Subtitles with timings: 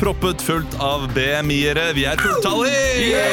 [0.00, 1.92] Proppet fullt av BMI-ere.
[1.92, 3.24] Vi er fulltallige!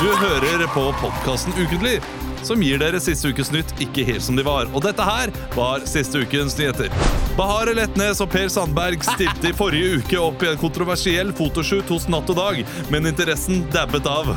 [0.00, 2.00] Du hører på podkasten Ukentlig,
[2.42, 4.66] som gir dere siste ukes nytt ikke helt som de var.
[4.74, 6.90] Og dette her var siste ukens nyheter.
[7.38, 12.10] Bahare Letnes og Per Sandberg stilte i forrige uke opp i en kontroversiell fotoshoot hos
[12.10, 12.58] Natt og Dag,
[12.90, 14.34] men interessen dabbet av.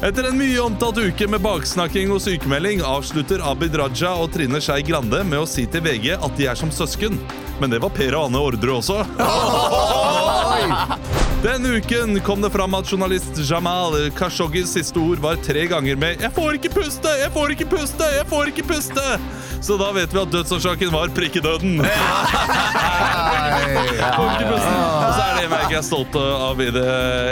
[0.00, 4.80] Etter en mye omtalt uke med baksnakking og sykemelding avslutter Abid Raja og Trine Skei
[4.88, 7.18] Grande med å si til VG at de er som søsken.
[7.60, 8.96] Men det var Per og Anne Ordre også.
[11.44, 16.24] Denne uken kom det fram at journalist Jamal Khashoggis siste ord var tre ganger med
[16.24, 17.12] 'Jeg får ikke puste!
[17.20, 18.12] Jeg får ikke puste!
[18.16, 21.80] Jeg får ikke puste!' Så da vet vi at dødsårsaken var prikkedøden.
[24.20, 24.30] Og
[25.14, 26.84] så er det en jeg ikke er stolt av i det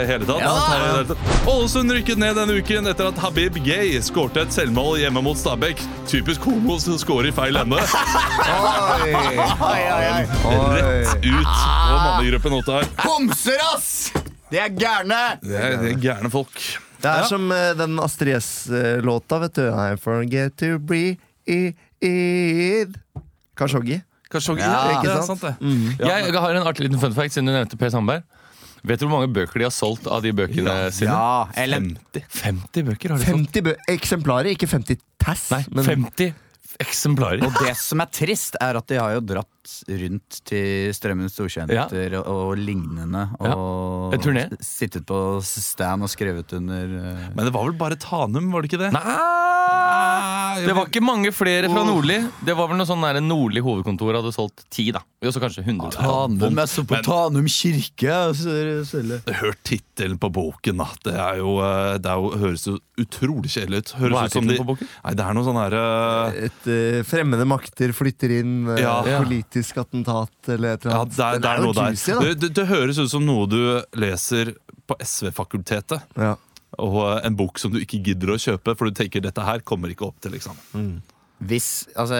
[0.09, 1.13] hele tatt.
[1.49, 5.81] Ålesund rykket ned denne uken etter at Habib Gay skårte et selvmål hjemme mot Stabæk.
[6.09, 7.79] Typisk homo som scorer i feil ende.
[10.75, 12.87] Rett ut på mannegruppen Ottar.
[13.05, 13.89] Homser, ass!
[14.49, 15.19] De er gærne!
[15.43, 16.55] Det er, det er gærne folk.
[16.99, 17.27] Det er Ja.
[17.29, 19.65] som uh, den Astrid S-låta, vet du.
[19.69, 20.77] I forget to
[21.99, 22.95] breathe.
[23.59, 24.01] Kashoggi.
[24.31, 25.41] Kashoggi, Ja, Ja, ikke det er sant?
[25.41, 25.55] det.
[25.99, 28.23] Jeg har en artig liten fun fact siden du nevnte Per Sandberg.
[28.83, 31.11] Vet du hvor mange bøker de har solgt av de bøkene sine?
[31.11, 31.83] Ja, eller
[32.15, 33.51] 50 bøker har de solgt.
[33.51, 35.49] 50 bø eksemplarer, ikke 50 tass.
[35.51, 36.31] Nei, men 50
[36.79, 37.43] eksemplarer.
[37.43, 41.35] Og det som er trist, er at de har jo dratt rundt til Strømmens
[41.67, 41.89] ja.
[41.89, 43.25] og, og lignende.
[43.35, 43.55] Ja.
[43.57, 44.45] Og En turné.
[44.63, 47.27] sittet på stand og skrevet under uh...
[47.35, 48.93] Men det var vel bare Tanum, var det ikke det?
[48.95, 49.88] Nei!
[50.65, 52.17] Det var ikke mange flere fra Nordli.
[52.45, 54.99] Det var vel noe sånn der Nordli hovedkontor hadde solgt ti, da.
[55.23, 55.91] Og så kanskje 100.
[55.95, 56.57] Tanum.
[56.59, 58.17] Jeg så på Men- Tanum kirke.
[59.39, 60.87] Hørt tittelen på boken, da.
[61.03, 63.93] Det er jo, eh, det er jo, høres jo utrolig kjedelig ut.
[63.99, 64.87] Høres Hva er ut tittelen de- på boken?
[65.05, 69.01] Nei, det er noe sånn herre et eh, fremmede makter flytter inn, eh, Ja.
[69.23, 71.15] Politisk attentat eller et eller Ja, annet.
[71.15, 71.91] det er, det er noe der.
[71.91, 72.11] juicy.
[72.19, 74.55] Det, det, det høres ut som noe du leser
[74.87, 76.01] på SV-fakultetet.
[76.17, 76.35] Ja.
[76.79, 79.91] Og en bok som du ikke gidder å kjøpe, for du tenker dette her kommer
[79.93, 80.99] ikke opp til eksamen.
[81.39, 82.17] Hvis, altså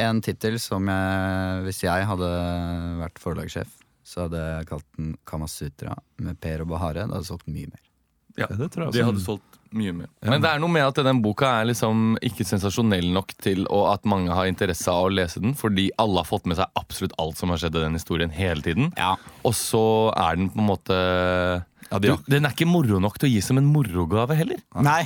[0.00, 2.28] En tittel som jeg Hvis jeg hadde
[3.02, 3.74] vært forlagssjef,
[4.06, 7.04] så hadde jeg kalt den Kamasutra med Per og Bahare.
[7.04, 7.82] Det hadde solgt mye mer.
[8.36, 10.10] Ja, det tror jeg De hadde solgt mye mer.
[10.24, 13.88] Men det er noe med at den boka er liksom ikke sensasjonell nok til og
[13.90, 17.16] at mange har interesse av å lese den, fordi alle har fått med seg absolutt
[17.22, 18.92] alt som har skjedd i den historien hele tiden.
[18.96, 19.16] Ja.
[19.42, 21.00] Og så er den på en måte
[21.90, 24.58] Ja, de, du, Den er ikke moro nok til å gi som en morogave heller.
[24.82, 25.04] Nei.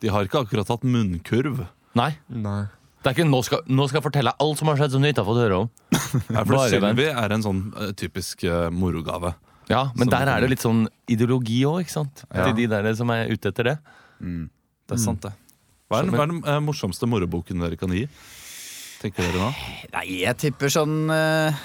[0.00, 1.64] de har ikke akkurat hatt munnkurv.
[1.98, 2.12] Nei.
[2.30, 2.62] Nei.
[3.00, 5.08] Det er ikke nå skal, nå skal jeg fortelle alt som har skjedd som du
[5.08, 5.70] ikke har fått høre om.
[6.34, 9.34] Ja, for Bare Sylvi er en sånn eh, typisk eh, morogave.
[9.70, 12.24] Ja, Men Som- der er det litt sånn ideologi òg, ikke sant?
[12.32, 13.76] Til de der som er ute etter det.
[14.20, 15.32] Det er sant, det.
[15.90, 18.04] Hva er den, hva er den eh, morsomste moroboken dere kan gi?
[19.00, 19.50] Tenker dere nå?
[19.94, 21.60] Nei, jeg tipper sånn eh,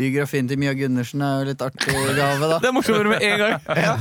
[0.00, 2.58] Biografien til Mia Gundersen er jo litt artig gave, da.
[2.62, 3.56] Det er morsommere med en gang!
[3.76, 3.96] ja.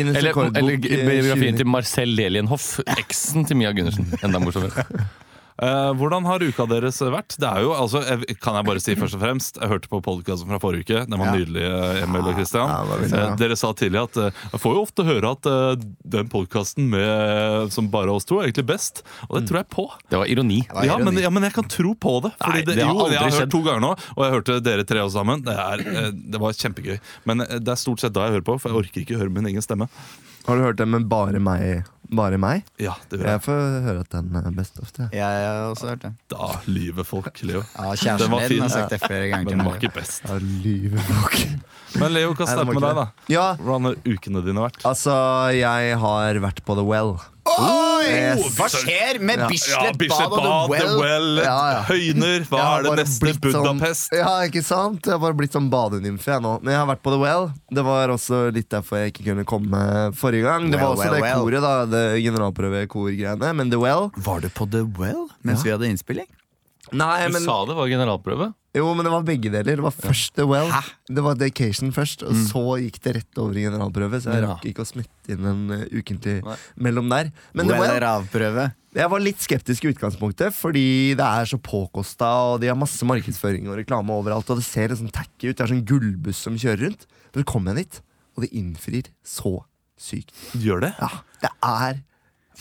[0.00, 4.08] Eller, eller biografien til Marcel Lelienhoff, eksen til Mia Gundersen.
[4.24, 4.86] Enda morsommere.
[5.60, 7.34] Eh, hvordan har uka deres vært?
[7.36, 9.98] Det er jo, altså, jeg, Kan jeg bare si først og fremst Jeg hørte på
[10.06, 11.02] podkasten fra forrige uke.
[11.04, 11.34] Den var Ja.
[11.36, 12.70] nydelig, eh, Emil og Christian.
[12.70, 13.18] Ja, det var veldig.
[13.20, 15.50] Eh, dere sa tidlig at jeg får jo ofte høre at
[16.16, 16.88] den podkasten
[17.70, 19.02] som bare oss to, er egentlig best.
[19.28, 19.84] Og det tror jeg på.
[20.08, 20.62] Det var ironi.
[20.72, 22.32] var Ja men, ja, men jeg kan tro på det.
[22.40, 23.40] Fordi Nei, det, det har jo, jeg har skjedd.
[23.40, 25.44] hørt to ganger nå, og jeg hørte dere tre også sammen.
[25.44, 26.98] Det, er, det var kjempegøy.
[27.28, 29.46] Men det er stort sett da jeg hører på, for jeg orker ikke høre min
[29.52, 29.88] egen stemme.
[30.46, 31.84] Har du hørt det med bare meg?
[32.10, 32.64] Bare meg?
[32.82, 33.42] Ja, det gjør Jeg jeg.
[33.44, 35.06] får høre at den er best ofte.
[35.14, 36.12] Ja, Jeg har også hørt det.
[36.32, 37.60] Da lyver folk, Leo.
[37.76, 39.44] Ja, Kjæresten din fin, har sagt det flere ganger.
[39.46, 40.22] Men den var ikke best.
[40.26, 41.36] Ja, lyver folk.
[42.00, 43.06] Men Leo, hva starter med deg, da?
[43.30, 44.82] Ja, Hvordan har ukene dine vært?
[44.86, 45.14] altså,
[45.54, 47.16] jeg har vært på The Well.
[47.48, 48.50] Oi!
[48.56, 49.48] Hva skjer med Ja.
[49.48, 51.40] Bislett, Bad og The Well?
[51.40, 51.82] Ja, ja.
[51.88, 52.44] Høyner.
[52.50, 53.32] Hva er det neste?
[53.40, 54.10] Budapest?
[54.10, 55.06] Sånn, ja, ikke sant?
[55.06, 56.56] Jeg har bare blitt sånn badenymfe jeg nå.
[56.62, 57.48] Men jeg har vært på The Well.
[57.72, 59.80] Det var også litt derfor jeg ikke kunne komme
[60.18, 60.70] forrige gang.
[60.70, 61.44] Det var også well, det well.
[61.44, 61.74] koret, da.
[61.90, 63.54] Det generalprøvekorgreiene.
[63.56, 66.28] Men The Well Var du på The Well mens vi hadde innspilling?
[66.92, 68.54] Nei, Du men, sa det var generalprøve.
[68.74, 69.76] jo, men det var begge deler.
[69.76, 70.70] Det var først The Well.
[70.72, 70.80] Hæ?
[71.06, 74.18] Det var Vacation først, og så gikk det rett over i generalprøve.
[74.22, 74.54] Så jeg Ja.
[74.56, 76.56] rakk ikke å smette inn en uh, ukentlig Nei.
[76.80, 77.30] mellom der.
[77.54, 78.74] Men The well Well er avprøve.
[78.96, 83.04] Jeg var litt skeptisk i utgangspunktet, fordi det er så påkosta, og de har masse
[83.06, 85.56] markedsføring og reklame overalt, og det ser sånn tacky ut.
[85.56, 87.06] Det er sånn gullbuss som kjører rundt.
[87.34, 88.00] Men så kom jeg dit,
[88.34, 89.60] og det innfrir så
[90.00, 90.32] sykt.
[90.58, 90.94] Gjør det?
[90.98, 91.10] Ja,
[91.44, 92.02] det er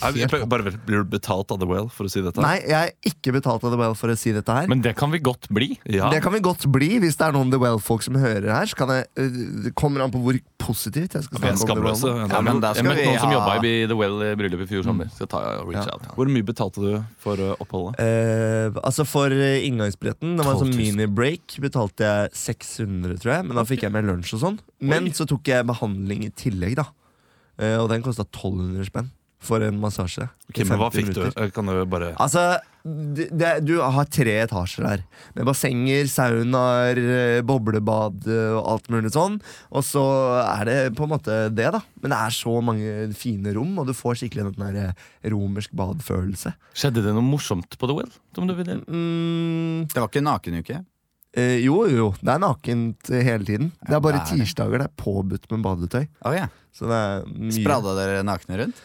[0.02, 2.42] helt bare, Blir du betalt av The Well for å si dette?
[2.44, 4.70] Nei, jeg er ikke betalt av The Well for å si dette her.
[4.72, 5.74] Men det kan vi godt bli.
[5.90, 6.10] Ja.
[6.14, 8.70] Det kan vi godt bli hvis det er noen The Well-folk som hører her.
[8.70, 11.88] Så kan jeg, øh, det kommer an på hvor positivt jeg skal snakke om The.
[11.90, 12.22] Well.
[12.30, 14.86] Ja, men da Jeg møtte noen som jobba i The Well i bryllup i fjor
[14.88, 15.12] sommer.
[15.16, 15.98] Så jeg og reach Ja.
[15.98, 16.08] out.
[16.16, 18.00] Hvor mye betalte du for uh, oppholdet?
[18.00, 23.48] Eh, altså For eh, inngangsbilletten, det var en sånn mini-break, betalte jeg 600, tror jeg.
[23.50, 24.60] Men da fikk jeg med lunsj og sånn.
[24.80, 26.90] Men så tok jeg behandling i tillegg, da.
[27.60, 30.26] Eh, og den kosta 1200 spenn for en massasje.
[30.50, 31.22] Ok, men hva fikk du?
[31.22, 31.48] minutter.
[31.48, 31.54] du?
[31.56, 32.42] Kan du bare Altså,
[32.84, 35.04] det, det, du har tre etasjer her.
[35.36, 39.38] Med bassenger, saunaer, eh, boblebad eh, og alt mulig sånn.
[39.72, 40.04] Og så
[40.44, 41.82] er det på en måte det, da.
[42.04, 45.72] Men det er så mange fine rom, og du får skikkelig den der eh, romersk
[45.80, 46.54] bad-følelse.
[46.76, 48.14] Skjedde det noe morsomt på The Well?
[48.40, 50.84] Mm, Det var ikke nakenuke.
[51.36, 52.12] eh, jo, jo.
[52.20, 53.72] Det er nakent hele tiden.
[53.88, 56.08] Det er bare det er tirsdager det er påbudt med badetøy.
[56.26, 56.52] Oh, yeah.
[56.76, 58.80] Så det er mye Spradda dere nakne rundt?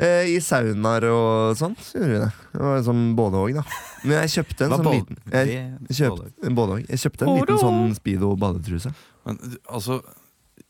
[0.00, 2.30] Eh, I saunaer og sånn, gjorde vi det.
[2.54, 3.64] Det var sånn både òg, da.
[4.02, 5.56] Men jeg kjøpte en sånn både- liten jeg,
[5.90, 6.86] jeg kjøpte, både og.
[6.88, 8.94] Jeg kjøpte en liten sånn speedo badetruse.
[9.28, 9.98] Men altså,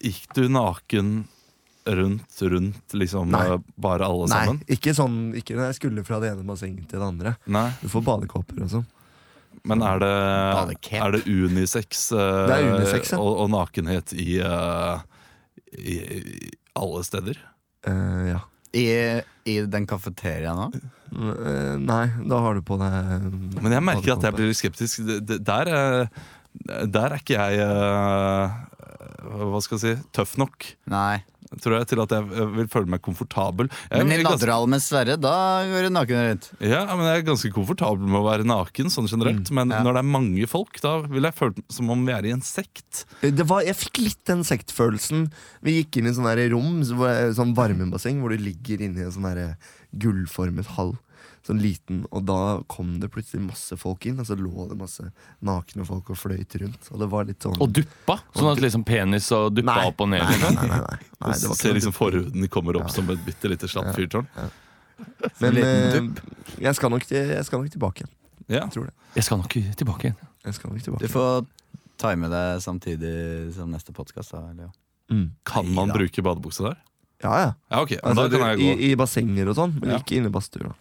[0.03, 1.12] gikk du naken
[1.87, 3.44] rundt, rundt liksom Nei.
[3.79, 4.59] bare alle Nei, sammen?
[4.69, 7.37] ikke sånn Ikke når jeg skulle fra det ene bassenget til det andre.
[7.47, 7.71] Nei.
[7.81, 8.87] Du får badekåper og sånn.
[9.65, 10.12] Men er det,
[10.97, 13.19] er det unisex, uh, Det er unisex, ja.
[13.19, 15.00] og, og nakenhet i, uh,
[15.76, 17.37] i, i alle steder?
[17.87, 18.41] Uh, ja.
[18.77, 18.87] I,
[19.51, 20.69] I den kafeteriaen nå?
[21.11, 23.25] Eh, nei, da har du på deg
[23.59, 25.01] Men jeg merker at jeg blir skeptisk.
[25.27, 26.21] Der, eh,
[26.87, 28.61] der er ikke jeg eh,
[29.27, 30.71] Hva skal jeg si tøff nok.
[30.91, 31.23] Nei.
[31.58, 33.70] Tror jeg Til at jeg eh, vil føle meg komfortabel.
[33.91, 35.35] Jeg, Men i er Nadderhall med Sverre, da
[35.67, 36.47] går du naken rundt.
[36.62, 39.50] ja, men jeg er ganske komfortabel med å være naken, sånn generelt.
[39.56, 39.82] Men ja.
[39.82, 42.44] når det er mange folk, da vil jeg føle som om vi er i en
[42.47, 43.05] sekt.
[43.25, 45.26] det var, Jeg fikk litt den sektfølelsen.
[45.67, 49.56] Vi gikk inn i sånn rom, så sånn varmebasseng, hvor du ligger inni en sånn
[49.91, 50.94] gullformet hall.
[51.50, 52.38] Sånn liten, Og da
[52.70, 55.08] kom det plutselig masse folk inn, og så lå det masse
[55.43, 56.91] nakne folk og fløyt rundt.
[56.93, 58.20] Og det var litt sånn Og duppa?
[58.37, 59.87] Sånn at liksom penis og duppa Nei.
[59.91, 60.23] opp og ned?
[60.23, 60.55] Nei, Liksom.
[60.55, 63.67] nei, nei, nei, nei, det var ser liksom forhuden kommer opp som et bitte lite
[63.69, 64.26] slapt fyrtårn.
[65.41, 66.11] Men eh,
[66.61, 68.05] jeg, skal nok, til- jeg skal nok tilbake.
[68.50, 68.64] Ja.
[68.67, 68.94] Jeg tror det.
[69.17, 70.17] Jeg skal nok tilbake igjen.
[70.44, 71.08] Jeg skal nok Du tilbake.
[71.08, 71.47] får
[72.00, 74.32] time det samtidig som neste podkast.
[75.11, 75.31] Mm.
[75.44, 76.76] Kan man bruke badebukse der?
[77.23, 77.52] Ja, ja.
[77.70, 77.99] Ja, okay.
[78.02, 78.76] Altså, da kan jeg du, gå.
[78.81, 79.99] i, I bassenger og sånn, men Ja.
[79.99, 80.75] ikke inne i badstua.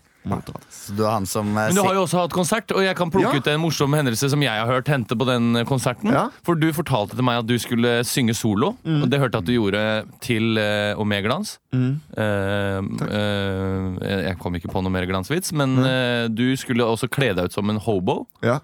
[0.69, 2.95] Så du er han som eh, Men du har jo også hatt konsert, og jeg
[2.99, 3.39] kan plukke Ja.
[3.39, 6.11] ut en morsom hendelse som jeg har hørt hente på den eh, konserten.
[6.11, 6.27] Ja.
[6.43, 9.03] For du fortalte til meg at du skulle synge solo, Mm.
[9.03, 9.83] og det hørte jeg at du gjorde
[10.21, 11.57] til uh, Omeglans.
[11.73, 11.99] Mm.
[12.17, 17.33] Uh, uh, jeg kom ikke på noe mer glansvits, men uh, du skulle også kle
[17.33, 18.25] deg ut som en hobo.
[18.43, 18.59] Ja.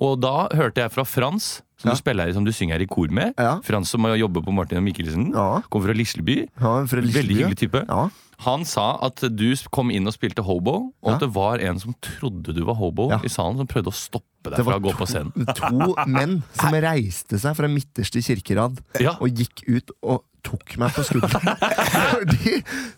[0.00, 1.94] Og da hørte jeg fra Frans, som Ja.
[1.94, 3.34] du spiller i, som du synger i kor med.
[3.38, 3.58] Ja.
[3.64, 5.30] Frans som jobber på Martin og Mikkelsen.
[5.32, 5.60] Ja.
[5.70, 6.48] Kommer fra Lisleby.
[6.60, 7.84] Ja, fra Lisleby, Veldig hyggelig type.
[7.88, 8.08] Ja.
[8.40, 11.92] Han sa at du kom inn og spilte hobo, og at det var en som
[12.00, 14.84] trodde du var hobo i salen, som prøvde å stoppe deg Det fra var å
[14.86, 15.32] gå på scenen.
[15.60, 19.12] To menn som reiste seg fra midterste kirkerad Ja.
[19.20, 21.54] og gikk ut og tok meg på skulderen.
[21.94, 22.54] For De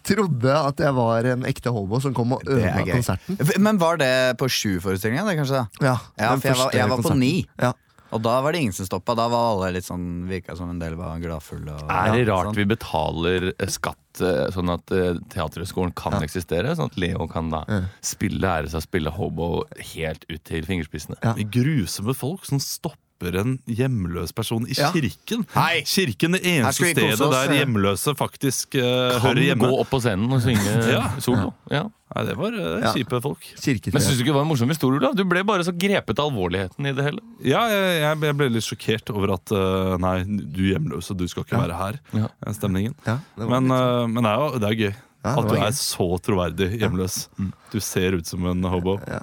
[0.07, 3.39] trodde at jeg var en ekte hobo som kom og ødela konserten.
[3.63, 5.65] Men var det på sju-forestillinga, det kanskje?
[5.85, 7.35] Ja, Ja, for jeg var, jeg var på ni.
[7.61, 7.73] Ja.
[8.13, 9.15] Og da var det ingen som stoppa.
[9.17, 11.79] Da var alle litt sånn Virka som en del var gladfulle.
[11.89, 12.59] Er det rart sånn.
[12.59, 16.75] vi betaler eh, skatt eh, sånn at eh, Teaterhøgskolen kan eksistere?
[16.77, 17.79] Sånn at Leo kan da Ja.
[18.05, 19.49] spille, lære seg å spille hobo
[19.95, 21.17] helt ut til fingerspissene?
[21.25, 21.33] Ja.
[21.57, 23.01] Grusomme folk som stopper
[23.41, 24.91] en hjemløs person i Ja.
[24.93, 25.47] kirken.
[25.55, 25.83] Hei!
[25.87, 29.63] Kirken, det eneste stedet oss, der hjemløse faktisk uh, Kan hører hjemme.
[29.69, 31.05] gå opp på scenen og synge Ja.
[31.23, 31.53] solo.
[31.71, 31.85] Ja.
[32.15, 32.91] Nei, det var eh, Ja.
[32.93, 33.41] kjipe folk.
[33.57, 33.95] Kirketre.
[33.95, 34.99] Men syns du ikke det var en morsom historie?
[35.01, 35.15] Olav?
[35.17, 37.23] Du ble bare så grepet av alvorligheten i det hele.
[37.43, 41.47] Ja, jeg, jeg, ble- litt sjokkert over at uh, Nei, du hjemløs, og du skal
[41.47, 41.63] ikke Ja.
[41.65, 42.01] være her.
[42.13, 42.29] Ja.
[42.47, 42.95] eh, Stemningen.
[43.07, 44.95] Ja, det Men, eh, men det er jo det er gøy.
[45.23, 47.29] Ja, at du er så troverdig hjemløs.
[47.71, 48.99] Du ser ut som en hobo.
[49.07, 49.21] ja,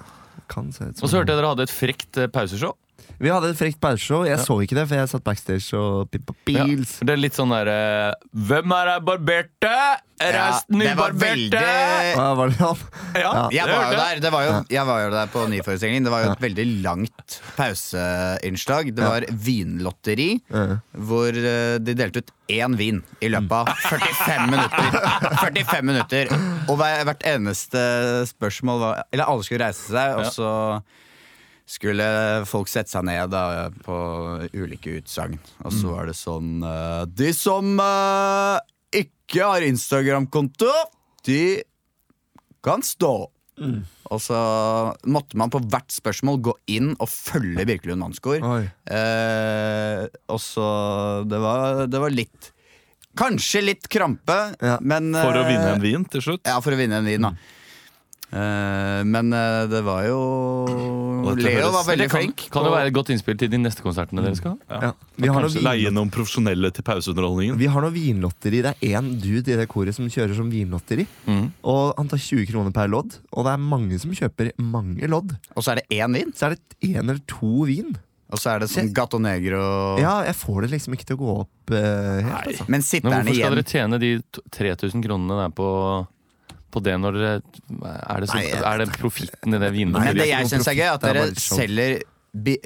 [0.48, 2.74] kan se ut som Og så hørte jeg dere hadde et frekt eh, pauseshow.
[3.20, 4.22] Vi hadde et frekt bæsjeshow.
[4.28, 6.64] Jeg så ikke det, for jeg satt backstage og pippa Ja.
[6.64, 7.00] pils.
[7.04, 9.74] Det er litt sånn derre Hvem er her barberte?
[10.20, 11.20] Er Ja, det var ubarberte?
[11.20, 12.78] veldig Ja, var det han?
[13.16, 16.04] Ja, jeg var, jo der, var jo, jeg var jo der på nyforestillingen.
[16.04, 18.94] Det var jo et veldig langt pauseinnslag.
[18.96, 20.78] Det var vinlotteri, Ja.
[20.98, 25.00] hvor eh, de delte ut én vin i løpet av 45 minutter.
[25.44, 26.28] 45 minutter
[26.70, 30.30] Og hvert eneste spørsmål var Eller alle skulle reise seg, og Ja.
[30.30, 30.84] så
[31.70, 32.06] skulle
[32.50, 33.96] folk sette seg ned da, på
[34.58, 35.38] ulike utsagn.
[35.62, 38.58] Og så var det sånn uh, De som uh,
[38.96, 40.72] ikke har Instagram-konto,
[41.30, 41.42] de
[42.66, 43.30] kan stå.
[44.10, 44.38] Og så
[45.12, 48.40] måtte man på hvert spørsmål gå inn og følge Birkelund Mannskor.
[48.40, 50.68] Eh, og så
[51.28, 52.54] det var, det var litt
[53.20, 54.78] Kanskje litt krampe, Ja.
[54.80, 56.44] men For å eh, vinne en vin til slutt.
[56.48, 57.34] Ja, for å vinne en vin, da.
[58.30, 60.18] Eh, men eh, det var jo
[60.70, 62.44] Leo høres- var veldig kan, flink.
[62.54, 64.58] kan jo være et godt innspill til de neste konsertene dere skal.
[64.70, 64.92] Ja.
[65.18, 67.58] Vi, har noe vin, leie noen profesjonelle til pauseunderholdningen.
[67.58, 68.62] vi har noe vinlotteri.
[68.66, 71.08] Det er én dude i det koret som kjører som vinlotteri.
[71.26, 71.48] Mm.
[71.64, 75.34] Og Han tar 20 kroner per lodd, og det er mange som kjøper mange lodd.
[75.56, 76.32] Og så er det én vin.
[76.36, 77.98] Så er det én eller to vin.
[78.30, 79.98] Og så er det sånn Gato Negro.
[79.98, 82.52] Ja, Jeg får det liksom ikke til å gå opp uh, helt.
[82.52, 82.68] Altså.
[82.70, 84.12] Men sitter den igjen hvorfor skal dere tjene de
[84.54, 85.70] 3000 kronene der på,
[86.72, 89.78] på det når dere Er det, så, Nei, jeg- er det profitten i det Men
[89.78, 90.18] vinlotteriet?
[90.24, 91.58] det jeg syns er gøy, er at det er dere bare et show.
[91.58, 92.02] selger
[92.34, 92.58] Bi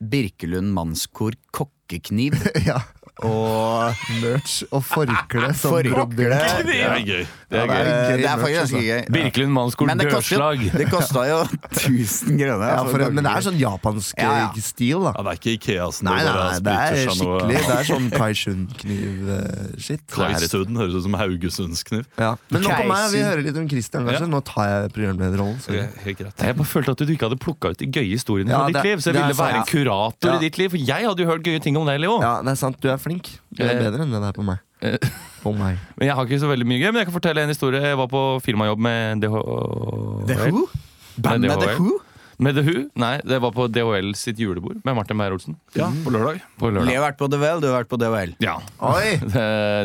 [0.00, 2.34] Birkelund Mannskor kokkekniv
[2.68, 2.78] Ja.
[3.22, 6.38] Og Merch og forkle som Forkle.
[6.66, 7.26] Det er gøy.
[7.54, 8.16] Det er Eh, gøy.
[8.18, 8.74] Det er faktisk altså.
[8.74, 9.02] ganske gøy.
[9.14, 10.64] Birkelund jo, dørslag.
[10.78, 11.36] det kosta jo
[11.70, 12.66] 1000 kroner.
[12.66, 14.48] Ja, for for, men det er sånn japansk Ja, ja.
[14.50, 15.12] eh, stil, da.
[15.14, 16.08] Ja, det er ikke Ikeasen.
[16.08, 20.04] Nei, nei, nei, det er skikkelig Det er sånn Kai Shun-kniv-shit.
[20.10, 22.04] Kaisund høres ut som Haugesundskniv.
[22.18, 22.32] Ja.
[22.50, 24.28] Men nå på meg, vi hører litt om Christian, kanskje.
[24.34, 25.62] Nå tar jeg programlederrollen.
[25.64, 28.76] Jeg bare følte at du ikke hadde plukka ut de gøye historiene Ja, fra ditt
[28.82, 28.98] det- liv.
[29.04, 30.36] Så jeg ville være kurator Ja.
[30.36, 30.70] i ditt liv.
[30.70, 32.20] For jeg hadde jo hørt gøye ting om deg, Leo.
[32.20, 32.80] Ja, det er sant.
[32.80, 33.34] Du er flink.
[33.52, 34.62] Du er Eh, bedre enn det der på meg.
[34.84, 34.96] eh.
[35.44, 35.76] På meg.
[35.98, 36.90] Men jeg har ikke så veldig mye gøy.
[36.92, 37.84] Men jeg kan fortelle en historie.
[37.84, 39.44] Jeg var på firmajobb med DH...
[40.32, 40.66] The Who?
[41.20, 41.92] Bandet Med The Who?
[42.42, 42.80] Med The Who?
[42.98, 45.54] Nei, det var på DHL sitt julebord med Martin Beyer-Olsen.
[45.78, 46.40] Ja, på lørdag.
[46.58, 46.90] På lørdag.
[46.90, 48.32] Jeg har vært på DHL, du har vært på DHL.
[48.42, 48.56] Ja.
[48.90, 49.12] Oi!
[49.36, 49.44] Det,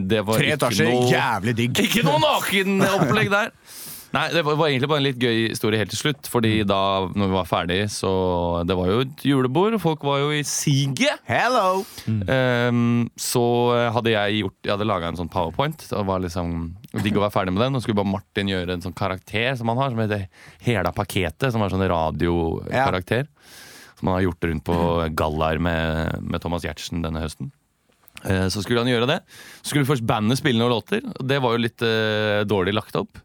[0.10, 1.84] det var Tre etasjer, noe jævlig digg.
[1.86, 3.52] Ikke noe nakenopplegg der!
[4.10, 6.30] Nei, det var, egentlig bare en litt gøy historie helt til slutt.
[6.32, 6.80] Fordi da
[7.14, 8.12] når vi var ferdig, så
[8.68, 11.22] Det var jo et julebord, og folk var jo i siget.
[11.30, 11.84] Hello!
[12.08, 13.44] Um, så
[13.94, 15.86] hadde jeg gjort Jeg hadde laga en sånn powerpoint.
[15.92, 16.58] Det var liksom
[17.04, 17.78] digg å være ferdig med den.
[17.78, 20.26] Og skulle bare Martin gjøre en sånn karakter som han har, som heter
[20.66, 21.52] Hela Paketet.
[21.54, 23.30] Som er sånn radiokarakter.
[24.00, 24.82] Som han har gjort rundt på
[25.20, 27.54] gallaer med, med Thomas Giertsen denne høsten.
[28.24, 29.22] Eh, Så skulle han gjøre det.
[29.62, 31.06] Så skulle først bandet spille noen låter.
[31.22, 33.22] Det var jo litt uh, dårlig lagt opp.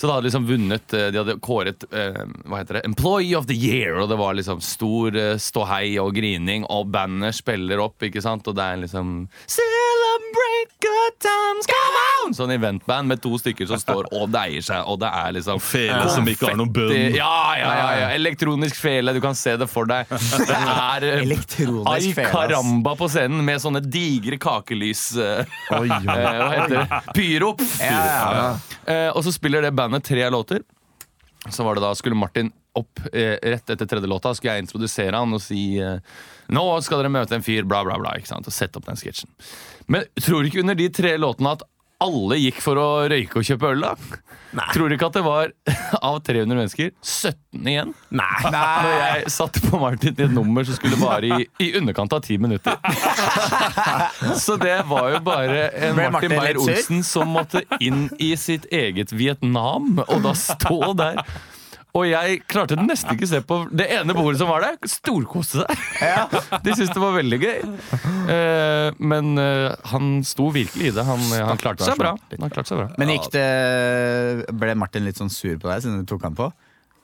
[0.00, 3.48] Så det hadde liksom vunnet eh, De hadde kåret eh, hva heter det, Employee of
[3.50, 7.98] the Year, og det var liksom stor eh, ståhei og grining, og bandet spiller opp,
[8.06, 9.16] ikke sant, og det er liksom
[9.50, 12.36] Celebrate good times, come on!
[12.38, 16.06] Sånn eventband med to stykker som står og deier seg, og det er liksom Fele
[16.14, 16.94] som ikke har noen bunn.
[17.16, 18.08] Ja, ja, ja, ja.
[18.14, 20.06] Elektronisk fele, du kan se det for deg.
[20.08, 21.08] Det er
[21.90, 22.08] ass.
[22.30, 26.86] caramba på scenen med sånne digre kakelys Hva heter det?
[27.16, 27.54] Pyro!
[27.82, 28.50] Ja, ja, ja.
[28.88, 30.62] Eh, og så spiller det bandet tre låter.
[31.48, 34.34] Så var det da, skulle Martin opp eh, rett etter tredje låta.
[34.34, 35.98] Skulle jeg introdusere han og si eh,
[36.54, 38.14] Nå skal dere møte en fyr, bla, bla, bla.
[38.18, 38.48] ikke sant?
[38.48, 39.30] Og sette opp den sketsjen.
[39.86, 41.66] Men tror du ikke under de tre låtene at
[41.98, 44.20] alle gikk for å røyke og kjøpe øl, da?
[44.72, 45.50] Tror du ikke at det var
[46.08, 47.90] av 300 mennesker 17 igjen?
[48.14, 48.28] Nei.
[48.54, 52.22] Når jeg satte på Martin i et nummer som skulle vare i, i underkant av
[52.24, 52.78] ti minutter.
[54.44, 59.12] Så det var jo bare en Martin Martin Beyer-Olsen som måtte inn i sitt eget
[59.12, 61.22] Vietnam, og da stå der.
[61.96, 64.76] Og jeg klarte nesten ikke å se på det ene bordet som var der.
[64.86, 65.84] Storkoste seg.
[66.66, 67.62] De syntes det var veldig gøy.
[68.34, 71.04] Eh, men eh, han sto virkelig i det.
[71.08, 72.12] Han, han klarte seg bra.
[72.36, 72.88] Han klarte seg bra.
[73.00, 73.46] Men gikk det
[74.60, 76.50] Ble Martin litt sånn sur på deg siden du tok han på?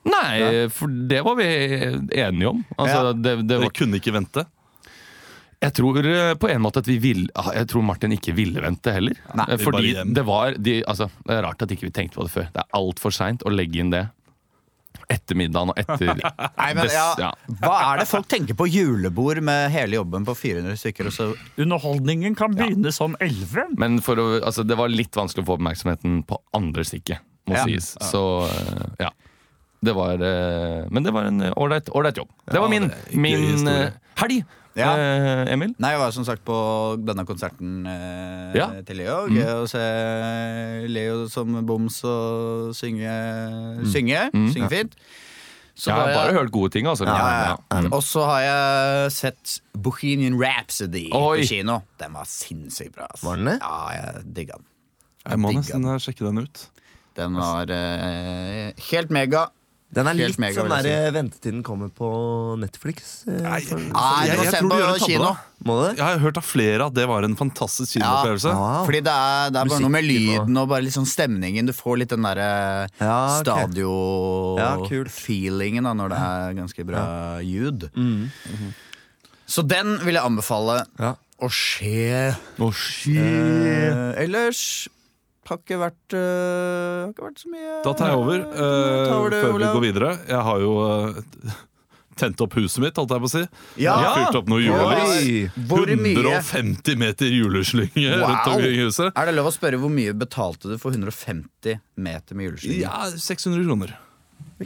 [0.05, 1.47] Nei, for det var vi
[2.21, 2.61] enige om.
[2.77, 3.13] Altså, Ja.
[3.17, 4.45] det, det Dere var, kunne ikke vente.
[5.65, 8.61] jeg tror eh, på en måte at vi vil, ah, Jeg tror Martin ikke ville
[8.61, 9.17] vente heller.
[9.33, 10.13] Nei, Eh, vi Fordi hjem.
[10.15, 12.51] det var de, altså, Det er rart at ikke vi tenkte på det før.
[12.53, 14.05] Det er altfor seint å legge inn det
[15.13, 16.15] etter middagen og etter
[16.61, 17.31] Nei, men ja, ja.
[17.61, 21.11] Hva er det folk tenker på julebord med hele jobben på 400 stykker?
[21.11, 21.29] Også?
[21.61, 23.75] Underholdningen kan begynne som 11.
[23.81, 27.59] Men for å, altså, det var litt vanskelig å få oppmerksomheten på andre stikket, må
[27.59, 27.65] Ja.
[27.69, 27.93] sies.
[28.11, 29.13] Så eh, ja.
[29.85, 32.31] Det var eh, Men det var en ålreit jobb.
[32.49, 33.91] Det var Ja, min, min eh,
[34.23, 34.45] helg,
[34.77, 34.93] Ja.
[34.99, 35.75] eh, Emil.
[35.79, 36.55] Nei, jeg var som sagt på
[37.07, 38.69] denne konserten eh, Ja.
[38.83, 39.29] til Leo.
[39.31, 39.83] Gøy å se
[40.91, 43.13] Leo som boms og synge
[43.93, 44.97] Synge, synge fint.
[45.75, 47.05] Så Jeg har bare bare hørt gode ting, altså.
[47.05, 47.89] ja, ja, Ja.
[47.91, 51.41] Og så har jeg sett Bohemian Rhapsody Oi.
[51.43, 51.81] på kino.
[51.99, 53.09] Den var sinnssykt bra.
[53.11, 53.27] Altså.
[53.27, 53.59] Var den det?
[53.61, 54.67] Ja, jeg digga den.
[55.27, 55.99] Jeg må nesten den.
[55.99, 56.67] sjekke den ut.
[57.17, 59.49] Den var eh, helt mega.
[59.95, 62.09] Den er Helt litt mega, sånn vil jeg der ventetiden kommer på
[62.59, 63.25] Netflix.
[63.29, 65.25] eh, Nei, for- Nei, jeg- jeg, må jeg tror du gjør en kino.
[65.25, 65.37] da.
[65.65, 65.97] Må det?
[65.97, 68.53] Jeg har hørt av flere at det var en fantastisk kinoopplevelse.
[68.53, 68.85] Wow.
[68.85, 71.07] Fordi det er, det er bare noe med Musikken og- lyden og bare litt sånn
[71.09, 71.67] stemningen.
[71.67, 73.47] Du får litt den derre Ja, ok.
[73.47, 75.09] Ja, kult.
[75.11, 77.91] stadio-feelingen da når det er ganske bra ljud.
[77.95, 78.31] Mm.
[79.47, 81.15] Så den vil jeg anbefale Ja.
[81.41, 82.35] å se.
[82.59, 83.17] Å, shit.
[83.17, 84.89] Eh, ellers
[85.53, 88.65] har ikke vært uh, Har ikke vært så mye Da tar jeg over, uh,
[89.09, 90.11] Ta over det, før vi går videre.
[90.31, 91.63] Jeg har jo uh,
[92.19, 93.43] tent opp huset mitt, holdt jeg på å si.
[93.83, 93.97] Ja.
[94.05, 95.15] Jeg Fylte opp noe julelys.
[95.19, 95.67] Oi.
[95.71, 99.11] Hvor mye 150 meter juleslynge rundt omkring i huset.
[99.11, 102.83] Er det lov å spørre hvor mye betalte du for 150 meter med juleslynger?
[102.87, 103.97] Ja, 600 kroner.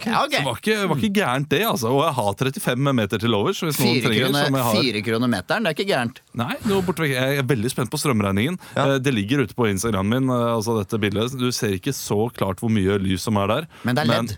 [0.07, 0.38] Ja, okay.
[0.38, 1.62] Det var ikke, var ikke gærent, det.
[1.67, 3.61] altså Og jeg har 35 meter til overs.
[3.61, 4.83] Hvis noen Fire trenger, som kroner, jeg har.
[4.83, 6.21] fire kroner meteren, det er ikke gærent.
[6.35, 6.55] Nei.
[7.09, 8.59] Jeg er veldig spent på strømregningen.
[8.76, 8.99] Ja.
[8.99, 10.28] Det ligger ute på Instagram min.
[10.31, 13.67] eh, Altså dette bildet Du ser ikke så klart hvor mye lys som er der.
[13.85, 14.37] Men det er ledd.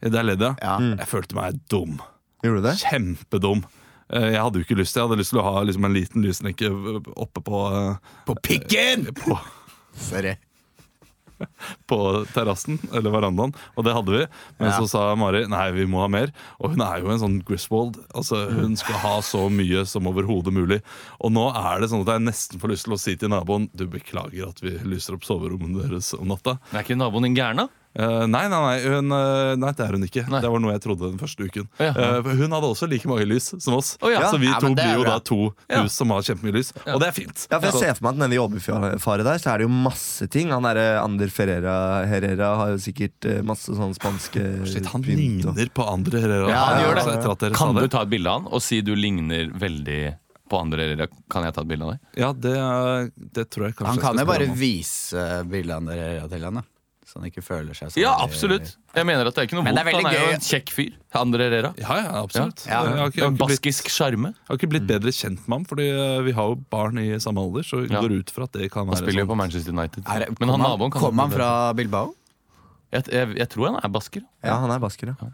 [0.00, 0.54] Men, det er ledd, ja.
[0.62, 0.78] Ja.
[0.98, 2.00] Jeg følte meg dum.
[2.42, 2.76] Gjorde du det?
[2.82, 3.64] Kjempedum.
[4.12, 5.94] Eh, Jeg hadde jo ikke lyst til Jeg hadde lyst til å ha liksom en
[5.94, 6.68] liten lyslenke
[7.16, 9.06] oppe på, eh, På pikken!
[9.14, 9.38] på,
[9.94, 10.36] Sorry.
[11.90, 11.98] på
[12.32, 14.22] terrassen, eller verandaen, og det hadde vi.
[14.60, 14.78] Men Ja.
[14.80, 16.32] så sa Mari nei, vi må ha mer.
[16.60, 17.98] Og hun er jo en sånn Griswold.
[18.14, 20.80] Altså, hun skal ha så mye som overhodet mulig.
[21.20, 23.68] Og nå er det sånn at jeg nesten får lyst til å si til naboen
[23.76, 26.58] Du beklager at vi lyser opp soverommene deres om natta.
[26.72, 27.68] Er ikke naboen din gæren, da?
[27.94, 30.22] Eh, nei, nei, nei, hun, eh, nei, det er hun ikke.
[30.32, 30.40] Nei.
[30.40, 31.66] Det var noe jeg trodde den første uken.
[31.82, 31.90] Ja.
[31.92, 33.98] Uh, hun hadde også like mange lys som oss.
[34.00, 34.22] oh, ja.
[34.32, 35.18] Så vi Ja, to blir jo bra.
[35.18, 35.82] da to Ja.
[35.82, 36.72] hus som har kjempemye lys.
[36.86, 37.46] Og det er fint.
[37.50, 39.74] Ja, for jeg ser for meg at nede i Åbyfaret der Så er det jo
[39.74, 40.48] masse ting.
[40.50, 41.76] Han derre Ander Ferreira
[42.08, 46.48] Herrera har jo sikkert masse sånn spanske Shit, han pynt og- ligner på Ander Herrera.
[46.48, 47.04] Ja, han gjør det.
[47.04, 50.16] Altså, Kan du ta et bilde av han og si du ligner veldig
[50.48, 50.78] på andre?
[50.88, 51.06] Herrera.
[51.30, 52.00] kan jeg ta et bilde av deg?
[52.16, 52.56] Ja, det,
[53.32, 56.44] det tror jeg kanskje Han kan jo bare vise bildet av vise til han, til
[56.48, 56.64] henne.
[57.12, 58.00] Så han ikke føler seg sånn.
[58.00, 58.70] Ja, absolutt.
[58.96, 59.92] Jeg mener at det er ikke noe Men det vondt.
[59.92, 60.92] veldig Han er jo en kjekk fyr.
[61.20, 61.70] Andre Rera.
[61.76, 62.62] Ja, ja, absolutt.
[62.64, 62.78] Ja.
[62.86, 64.30] Jeg, har ikke, jeg, har En ikke blitt, baskisk sjarme.
[64.32, 67.18] jeg har ikke blitt bedre kjent med ham, Fordi eh, vi har jo barn i
[67.20, 67.62] samme alder.
[67.68, 68.00] Så Ja.
[68.00, 69.32] går ut fra at det kan Han være spiller jo sånn.
[69.34, 70.02] på Manchester United.
[70.08, 72.14] Er det- Men han kom naboen kan Kom han fra Bilbao?
[72.92, 74.22] Jeg, jeg, jeg tror han er basker.
[74.44, 75.28] Ja, han er basker, ja.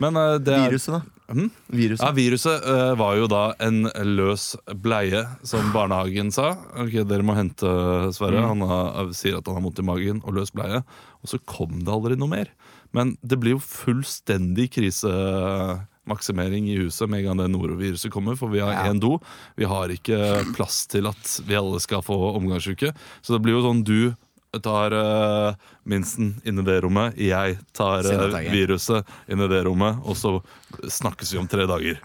[0.00, 1.02] Men uh, det er Viruset, da.
[1.32, 1.50] Mhm.
[1.72, 2.04] Viruset.
[2.04, 4.50] Ja, Viruset uh, var jo da en løs
[4.84, 6.50] bleie, som barnehagen sa.
[6.76, 7.68] Ok, Dere må hente
[8.12, 8.42] Sverre.
[8.44, 10.82] Han har, sier at han har vondt i magen og løs bleie.
[11.22, 12.52] Og så kom det aldri noe mer.
[12.92, 18.36] Men det blir jo fullstendig krisemaksimering i huset med en gang det noroviruset kommer.
[18.36, 18.92] For vi har Ja.
[18.92, 19.18] do.
[19.56, 22.92] Vi har ikke plass til at vi alle skal få omgangsuke.
[23.22, 24.14] Så det blir jo sånn du
[24.60, 25.54] tar uh,
[25.88, 30.34] minsten inn i det rommet, jeg tar uh, viruset inn i det rommet, og så
[30.92, 31.96] snakkes vi om tre dager.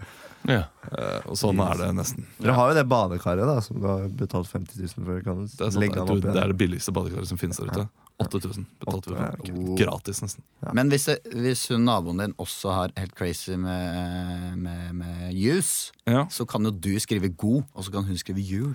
[0.48, 0.62] Ja.
[0.88, 2.28] Uh, og sånn er det nesten.
[2.40, 5.24] Dere har jo det badekaret da som du har betalt 50 000 for.
[5.26, 7.74] Kan Det er, sant, legge tror opp det er det billigste badekaret som finnes der
[7.74, 7.88] ute.
[8.18, 9.50] 8000 betalte vi for.
[9.52, 9.76] ja.
[9.84, 10.42] Gratis, nesten.
[10.74, 15.92] Men hvis, det, hvis hun naboen din også har helt crazy med, med, med juice,
[16.08, 16.24] Ja.
[16.32, 18.74] så kan jo du skrive god, og så kan hun skrive jul.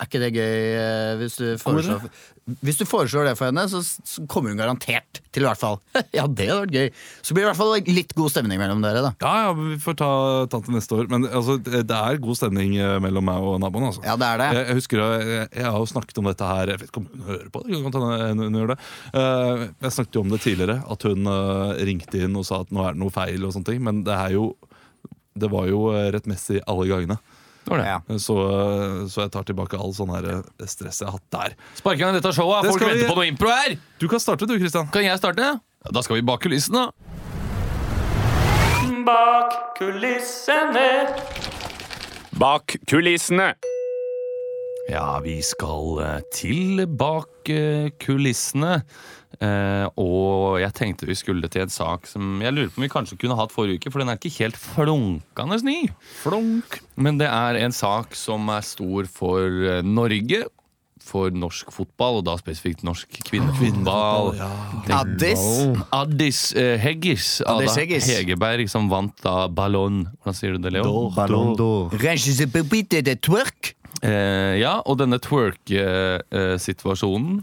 [0.00, 0.60] Er ikke det gøy?
[0.80, 2.06] eh, Hvis du foreslår,
[2.64, 5.76] hvis du foreslår det for henne, så, så kommer hun garantert til, i hvert fall.
[6.16, 6.88] ja, det hadde vært gøy.
[7.22, 9.10] Så blir det i hvert fall litt god stemning mellom dere, da.
[9.20, 10.08] Ja, ja, vi får ta,
[10.50, 11.10] ta til neste år.
[11.12, 13.90] Men altså, det er god stemning eh, mellom meg og naboen.
[13.90, 14.02] Altså.
[14.08, 14.48] Ja, det er det.
[14.56, 17.10] Jeg, jeg husker jeg, jeg har jo snakket om dette her Jeg vet ikke om
[17.12, 17.82] hun hører på det.
[17.92, 18.78] kan hun gjør det.
[19.20, 22.72] Eh, jeg snakket jo om det tidligere, at hun eh, ringte inn og sa at
[22.74, 23.44] nå er det noe feil.
[23.44, 24.48] og sånne ting Men det er jo
[25.40, 27.20] Det var jo eh, rettmessig alle gangene.
[27.64, 27.86] Det det.
[27.86, 27.98] Ja.
[28.18, 31.56] Så, eh, så jeg tar tilbake all sånn her eh, stress jeg har hatt der.
[31.78, 32.64] Spark i gang dette showet.
[32.64, 33.76] Det Folk venter vi- på noe impro her!
[34.00, 34.88] Du kan starte, du, Kristian.
[34.90, 35.60] Kan jeg starte?
[35.84, 36.88] Ja, Da skal vi bak kulissene.
[39.06, 40.88] Bak kulissene.
[42.40, 43.54] Bak kulissene.
[44.90, 48.80] Ja, vi skal eh, til bak eh, kulissene.
[49.40, 52.92] Eh, og jeg tenkte vi skulle til en sak som jeg lurer på om vi
[52.92, 55.78] kanskje kunne hatt forrige uke, for den er ikke helt flunkende ny.
[56.20, 56.80] Flunk.
[57.00, 60.44] Men det er en sak som er stor for eh, Norge.
[61.10, 64.34] For norsk fotball, og da spesifikt norsk kvinnefotball.
[64.92, 65.40] Addis.
[65.96, 67.30] Addis uh, Heggis.
[67.40, 68.10] Addis Ada Heggis.
[68.12, 70.04] Hegerberg, som vant da Ballon.
[70.20, 71.08] Hvordan sier du det, Leo?
[71.16, 71.96] Ballon d'Or.
[73.24, 73.72] twerk.
[74.02, 77.42] Eh, ja, og denne twerk-situasjonen.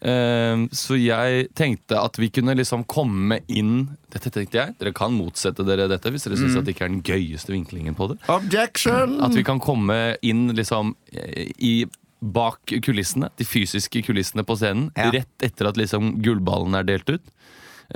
[0.00, 5.12] Eh, så jeg tenkte at vi kunne liksom komme inn Dette tenkte jeg, Dere kan
[5.14, 8.16] motsette dere dette hvis dere syns at det ikke er den gøyeste vinklingen på det.
[8.32, 9.18] Objection!
[9.22, 11.74] At vi kan komme inn liksom eh, i
[12.20, 15.08] bak kulissene, de fysiske kulissene på scenen, Ja.
[15.14, 17.22] rett etter at liksom gullballen er delt ut.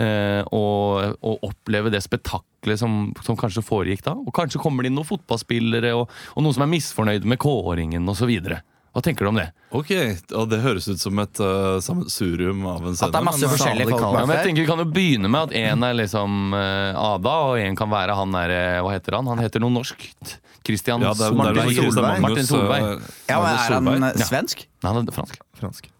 [0.00, 4.14] Eh, og, og oppleve det spetakkelet som, som kanskje foregikk da.
[4.16, 8.08] Og kanskje kommer det inn noen fotballspillere og, og noen som er misfornøyde med kåringen
[8.10, 8.32] osv.
[8.94, 9.48] Hva tenker du om det?
[9.74, 9.90] Ok,
[10.38, 13.08] og Det høres ut som et uh, sammensurium av en scene.
[13.08, 14.04] At det er masse men, forskjellige folk.
[14.04, 17.32] Ja, men jeg tenker Vi kan jo begynne med at en er liksom uh, Ada,
[17.48, 19.32] og en kan være han der eh, Hva heter han?
[19.32, 20.36] Han heter noe norskt.
[20.64, 22.22] Christian ja, det er, det er Martin vel Solveig.
[22.22, 22.86] Martin Solveig.
[22.86, 24.28] uh, Ja, men Er han eh, Ja.
[24.30, 24.62] svensk?
[24.62, 25.42] Nei, han er fransk.
[25.58, 25.90] Fransk.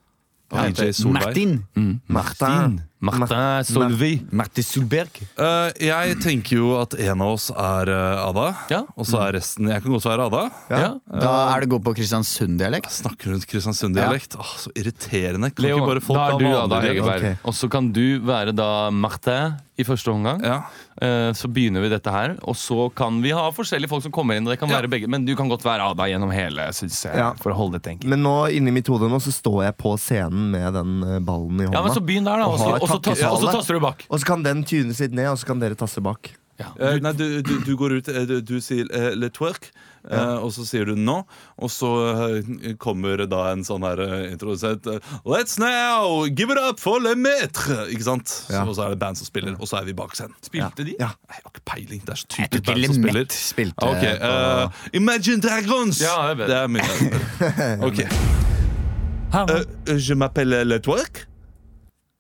[0.55, 1.57] Han heter Martin.
[1.75, 1.93] Mm.
[2.07, 2.79] Martin.
[3.05, 4.23] Martin Solveig.
[4.33, 5.21] Martin Solberg.
[5.37, 8.81] Eh, jeg tenker jo at en av oss er eh, Ada, Ja.
[8.97, 10.43] og så er resten Jeg kan godt være Ada.
[10.71, 10.89] Ja.
[11.21, 12.91] Da er det god på Kristiansund-dialekt.
[13.03, 14.39] Snakker rundt Kristiansund-dialekt.
[14.41, 15.53] Åh, Så irriterende.
[15.55, 17.39] Kan Leo, ikke bare folk da ha er du Ada vanlig dialekt?
[17.45, 17.47] Ok.
[17.53, 20.39] Og så kan du være da Martin i første omgang.
[20.47, 20.61] Ja.
[21.03, 24.37] Eh, Så begynner vi dette her, og så kan vi ha forskjellige folk som kommer
[24.39, 24.47] inn.
[24.47, 24.77] Og det kan Ja.
[24.81, 27.33] være begge Men du kan godt være Ada gjennom hele, synes jeg, Ja.
[27.35, 28.09] for å holde det enkelt.
[28.09, 31.59] Men nå inni mitt hode nå så står jeg på scenen med den eh, ballen
[31.61, 31.73] i hånda.
[31.75, 32.47] Ja, men så begynn der, da.
[32.47, 33.25] Og så, har og så, tas-
[33.59, 34.07] og så du bak.
[34.09, 36.33] Og så kan den tunes litt ned, og så kan dere tasse bak.
[36.55, 36.69] Ja.
[36.79, 39.73] Eh, nei, du, du, du går ut, eh, du, du sier eh, le twerk,
[40.07, 41.25] eh, og så sier du no,
[41.59, 41.89] og så
[42.39, 47.03] eh, kommer da en sånn her eh, introdusent eh, Let's now give it up for
[47.03, 47.89] le maître!
[47.91, 48.31] Ikke sant?
[48.53, 48.61] Ja.
[48.63, 50.39] Så, og så er det band som spiller, og så er vi bak scenen.
[50.47, 50.95] Spilte de?
[51.03, 51.11] Ja.
[51.27, 52.05] Nei, Jeg har ikke peiling.
[52.07, 53.27] Det er så Jeg tror typisk ikke band som spiller.
[53.35, 56.05] Spilte Ok, eh, Imagine Dragons!
[56.07, 58.05] Ja, det er det er mye Ok.
[59.35, 61.25] Eh, je m'appelle le twerk.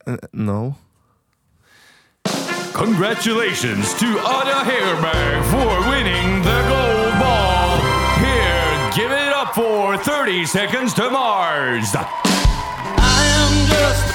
[0.07, 0.77] Eh, no.
[2.75, 7.79] Congratulations to Ada Hegerberg for winning the gold ball.
[8.19, 11.95] Here, give it up for 30 seconds to Mars.
[11.95, 14.14] I am just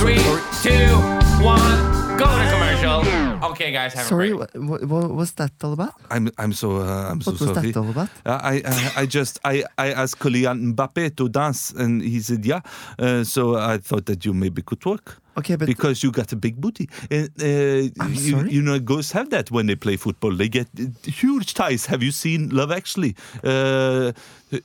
[0.00, 0.18] Three,
[0.62, 0.96] two,
[1.42, 3.50] one, go to commercial.
[3.50, 4.68] Okay, guys, have Sorry, a what, break.
[4.68, 5.94] what, what was that all about?
[6.10, 7.70] I'm, I'm so, uh, I'm so What was sorry.
[7.72, 8.08] that all about?
[8.24, 12.44] Uh, I, I, I just I, I asked Kylian Mbappe to dance, and he said
[12.44, 12.60] yeah.
[12.98, 16.36] Uh, so I thought that you maybe could work Okay, but because you got a
[16.36, 16.88] big booty.
[17.10, 18.50] And, uh, I'm you, sorry?
[18.52, 20.32] you know, girls have that when they play football.
[20.36, 21.86] They get uh, huge ties.
[21.86, 23.16] Have you seen Love Actually?
[23.42, 24.12] Uh,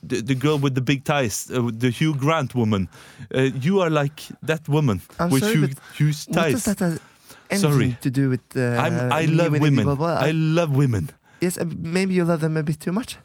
[0.02, 2.88] the, the girl with the big ties, uh, the Hugh Grant woman.
[3.34, 6.52] Uh, you are like that woman I'm with sorry, huge, but huge what ties.
[6.52, 7.07] does that have anything
[7.56, 7.96] Sorry.
[8.00, 9.84] to do with uh, I'm, I love women.
[9.84, 10.26] blah, blah, blah?
[10.28, 11.10] I love women.
[11.40, 13.16] yes, uh, maybe you love them a bit too much.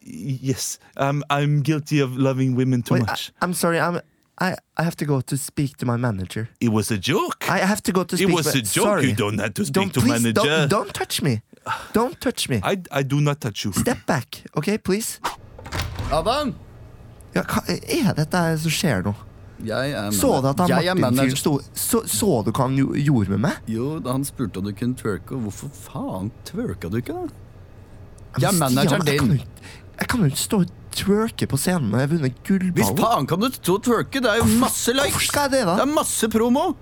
[0.00, 3.32] Yes, I'm, I'm guilty of loving women too Wait, much.
[3.40, 3.80] I, am sorry.
[3.80, 4.00] I'm.
[4.40, 6.48] I, I have to go to speak to my manager.
[6.60, 7.48] It was a joke.
[7.48, 8.84] I have to go to it was but- a joke.
[8.84, 9.08] Sorry.
[9.08, 10.42] You don't have to speak Don't to please manager.
[10.42, 11.42] don't, don't touch me.
[11.92, 12.60] Don't touch me.
[12.62, 13.72] I, I do not touch you.
[13.72, 15.20] Step back, okay, please.
[16.12, 16.54] Adam!
[17.34, 19.14] Ja, hva er dette som skjer nå?
[19.64, 22.94] Jeg er Så du at han jeg Martin-fyren sto så, så du hva han jo-
[22.94, 23.58] gjorde med meg?
[23.70, 27.26] Jo, da han spurte om du kunne twerke, og hvorfor faen twerka du ikke, da?
[28.42, 29.40] Jeg er manageren din.
[29.94, 33.26] Jeg kan jo ikke stå og twerke på scenen når jeg har vunnet Hvis faen
[33.30, 34.20] kan du stå og twerke?
[34.24, 35.28] Det er jo masse likes!
[35.28, 36.74] skal jeg det, Det er masse promo!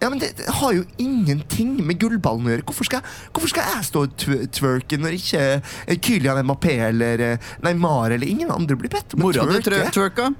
[0.00, 2.64] Ja, men det, det har jo ingenting med gullballen å gjøre.
[2.64, 3.02] Hvorfor skal,
[3.34, 8.14] hvorfor skal jeg stå og tw- twerke når ikke eh, Kylian Mbappé eller eh, Neymar
[8.16, 9.90] eller ingen andre blir bedt om å Mora di twerke?
[9.92, 10.30] twerka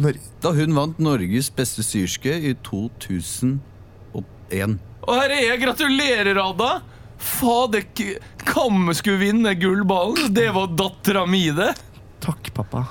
[0.00, 3.60] Når, da hun vant Norges beste syrske i 2001.
[5.04, 5.60] Og her er jeg.
[5.62, 6.70] Gratulerer, Ada.
[7.24, 10.32] Fader, Kamme Kam skulle vinne gullballen.
[10.34, 11.70] Det var dattera mi, det.
[12.24, 12.86] takk, pappa.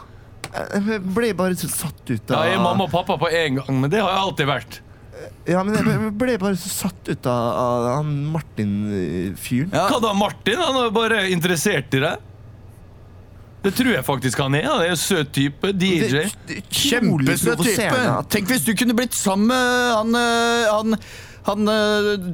[0.53, 3.29] Jeg jeg ble bare så satt ut Ja, av jeg er mamma og pappa på
[3.33, 4.79] en gang, men det har jeg alltid vært.
[5.49, 9.71] Ja, men jeg ble- bare så satt ut av, av han Martin-fyren.
[9.73, 9.87] Ja.
[9.89, 10.61] Hva da, Martin?
[10.61, 12.21] Han er bare interessert i deg.
[13.63, 14.65] Det tror jeg faktisk han er.
[14.67, 15.71] Det er en søt type.
[15.79, 16.25] DJ.
[16.67, 18.01] Kjempesøt type!
[18.33, 20.97] Tenk hvis du kunne blitt sammen med han øh, Han,
[21.47, 22.27] han øh,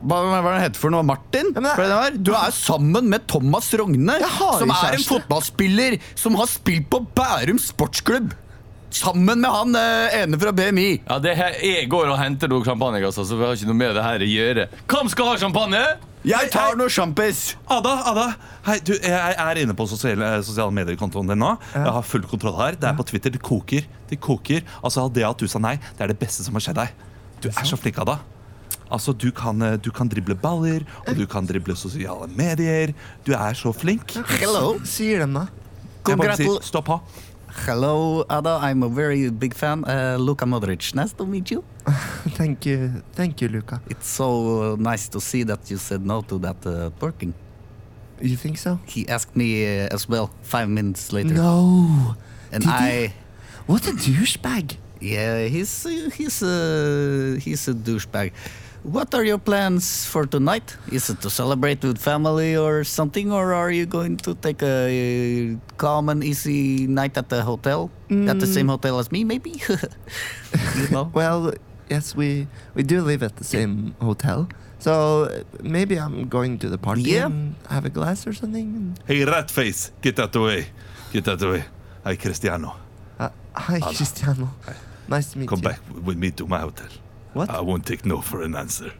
[0.00, 1.04] hva hva er det heter for noe?
[1.04, 1.50] Martin?
[1.52, 2.14] Men jeg- er?
[2.16, 4.16] Du er sammen med Thomas Rogne,
[4.58, 8.32] som er en fotballspiller som har spilt på Bærum sportsklubb.
[8.90, 11.02] Sammen med han eh, ene fra BMI.
[11.06, 12.64] Ja, det her, Jeg går og henter noen
[13.04, 14.68] altså, så vi har ikke noe med det her å gjøre.
[14.88, 15.84] Hvem skal ha champagne?
[16.20, 17.54] Jeg tar noe sjampis!
[17.72, 18.24] Ada, Ada,
[18.66, 21.54] hei, du, jeg er inne på sosiale, sosiale medier-kontoen din nå.
[21.72, 22.76] Jeg har full kontroll her.
[22.76, 23.32] Det er på Twitter.
[23.32, 23.86] Det koker.
[24.10, 24.66] Det koker.
[24.84, 26.92] Altså, Det at du sa nei, det er det beste som har skjedd deg.
[27.40, 28.18] Du er så flink, Ada.
[28.92, 32.92] Altså, du kan, du kan drible baller, og du kan drible sosiale medier.
[33.24, 34.12] Du er så flink.
[34.36, 34.74] Hello.
[34.84, 35.46] Sier den da.
[36.04, 37.00] Jeg bare sier, Stopp ha.
[37.52, 38.58] Hello, Ada.
[38.62, 39.84] I'm a very big fan.
[39.84, 40.94] Uh, Luka Modric.
[40.94, 41.64] Nice to meet you.
[42.38, 43.80] Thank you, thank you, Luca.
[43.88, 47.32] It's so nice to see that you said no to that uh, twerking.
[48.20, 48.78] You think so?
[48.86, 51.34] He asked me uh, as well five minutes later.
[51.34, 52.14] No.
[52.52, 53.04] and did he?
[53.06, 53.14] I.
[53.66, 54.76] What a douchebag.
[55.00, 55.82] Yeah, he's
[56.14, 58.32] he's a he's a douchebag.
[58.82, 60.76] What are your plans for tonight?
[60.90, 65.58] Is it to celebrate with family or something, or are you going to take a
[65.76, 69.50] calm and easy night at the hotel, at the same hotel as me, maybe?
[70.80, 71.10] you know.
[71.14, 71.52] Well,
[71.90, 74.48] yes, we we do live at the same hotel.
[74.78, 77.26] So uh, maybe I'm going to the party Yeah.
[77.26, 78.96] and have a glass or something.
[79.06, 79.92] Hey, rat face.
[80.00, 80.72] Get that away.
[81.12, 81.64] Get that away.
[82.04, 82.76] Hi, Cristiano.
[83.18, 84.48] Uh, hi, Cristiano.
[85.06, 85.68] Nice to meet Come you.
[85.68, 86.88] Come back with me to my hotel.
[87.34, 87.50] What?
[87.50, 88.90] I won't take no for an answer.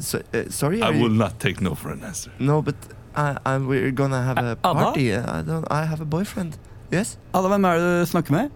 [0.00, 2.30] So, uh, sorry, I will you- not take no for an answer.
[2.38, 2.74] No, but
[3.14, 5.14] I, I, we're gonna have a party.
[5.14, 5.66] I don't.
[5.70, 6.58] I have a boyfriend.
[6.92, 7.16] Yes.
[7.34, 8.50] Ada, hvem er det du snakker med?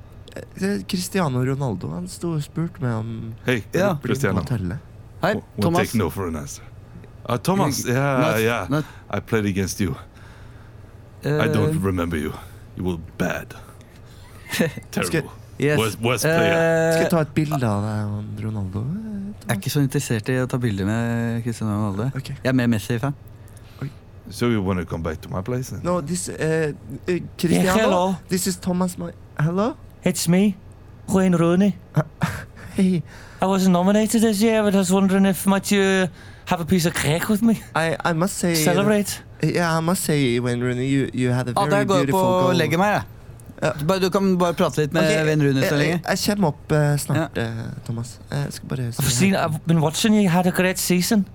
[0.62, 3.97] Eh, Cristiano Ronaldo han sto og spurte meg om Hei, Ja.
[4.05, 4.45] Cristiano.
[5.23, 5.88] Hei, We'll Thomas.
[5.90, 6.62] take no for an answer.
[7.29, 8.66] Uh, Thomas, yeah, Not- yeah.
[8.71, 9.97] not- I played against you.
[11.25, 12.33] I Eh, don't remember you.
[12.77, 13.55] You were bad.
[14.90, 15.31] Terrible.
[15.61, 15.79] Yes.
[15.79, 16.55] Worst, worst player.
[16.57, 18.85] Eh, Skal jeg ta et bilde av deg og Ronaldo?
[19.40, 22.11] jeg er ikke så interessert i å ta bilder med Cristiano Ronaldo.
[22.16, 22.37] Okay.
[22.44, 23.14] Jeg er mer Messi-fan.
[24.31, 25.70] So you want to come back to my place?
[25.70, 25.81] Then?
[25.83, 26.73] No, this uh,
[27.09, 27.64] uh, Cristiano.
[27.66, 28.16] Yeah, hello.
[28.29, 28.96] This is Thomas.
[28.96, 29.75] My hello.
[30.05, 30.55] It's me,
[31.09, 31.75] Wayne Rooney.
[32.77, 33.03] Hey,
[33.42, 36.07] I wasn't nominated this year, but I was wondering if might you
[36.46, 37.61] have a piece of cake with me?
[37.75, 38.55] I I must say.
[38.55, 39.20] Celebrate.
[39.42, 42.55] Yeah, I must say, Wayne Rooney, you you had a very på beautiful goal.
[42.55, 43.03] legge meg, jeg.
[43.62, 43.70] Ja.
[43.81, 46.01] Du, bare- du kan bare prate litt med okay, Ven Rune så jeg, lenge.
[46.09, 48.14] jeg kommer opp uh, snart, eh, Thomas.
[48.31, 49.35] Jeg skal bare I've seen.
[49.35, 50.29] I've been watching you.
[50.31, 51.27] Had a great season,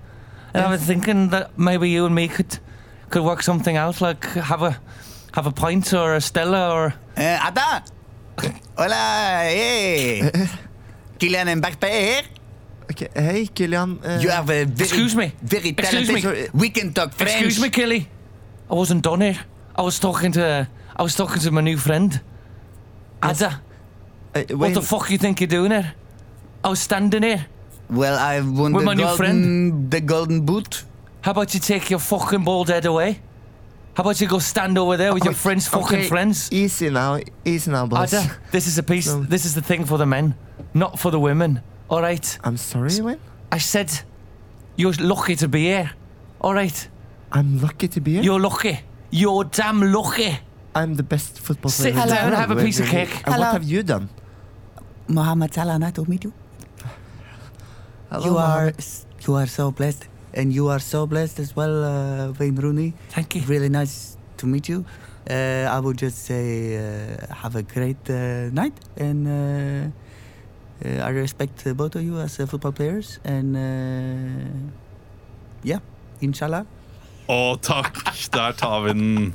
[0.54, 2.58] and I was thinking that maybe you and me could
[3.10, 4.74] could work something out, like have a
[5.36, 7.82] have a pint or a Stella or Eh, Ada!
[8.76, 10.30] Hola, hey!
[11.18, 12.22] Kylian Mbappé here.
[12.90, 13.98] Okay, Hei, Kilian.
[14.04, 15.32] Uh, You a very, Excuse me.
[15.42, 16.20] very Excuse me.
[16.20, 16.50] talented.
[16.54, 17.32] We can talk French.
[17.32, 18.08] Excuse me, Killy.
[18.70, 19.38] I wasn't done here.
[19.76, 22.20] I was talking to I was talking to my new friend.
[23.22, 23.60] Ada,
[24.34, 25.94] eh, what the fuck you think you're doing here?
[26.64, 27.46] I was standing here.
[27.90, 29.90] Well, I've won With the my new friend.
[29.90, 30.84] the golden boot.
[31.20, 33.20] How about you take your fucking bald head away?
[33.94, 36.50] How about you go stand over there with your Okay, friends' fucking okay, friends?
[36.52, 38.12] Easy now, easy now, boss.
[38.12, 39.06] Ada, this is a piece.
[39.06, 39.22] No.
[39.22, 40.34] This is the thing for the men,
[40.74, 41.60] not for the women.
[41.88, 42.38] All right.
[42.44, 43.20] I'm sorry, Wayne.
[43.52, 43.90] I said,
[44.76, 45.90] you're lucky to be here.
[46.40, 46.88] All right.
[47.32, 48.22] I'm lucky to be here.
[48.22, 48.80] You're lucky.
[49.10, 50.38] You're damn lucky.
[50.76, 52.02] I'm the best football Sit player.
[52.04, 53.12] in the down and world, have a piece of cake.
[53.24, 53.38] And Hello.
[53.46, 54.08] what have you done?
[55.08, 56.32] Mohammed Salah, nice to meet you.
[58.10, 59.26] Hello, you are Mohammed.
[59.26, 62.92] you are so blessed, and you are so blessed as well, uh, Wayne Rooney.
[63.10, 63.42] Thank you.
[63.48, 64.84] Really nice to meet you.
[65.28, 71.08] Uh, I would just say uh, have a great uh, night, and uh, uh, I
[71.10, 73.18] respect uh, both of you as uh, football players.
[73.24, 74.70] And uh,
[75.64, 75.80] yeah,
[76.20, 76.66] inshallah.
[77.28, 78.04] Å, takk!
[78.30, 79.34] Der tar vi den.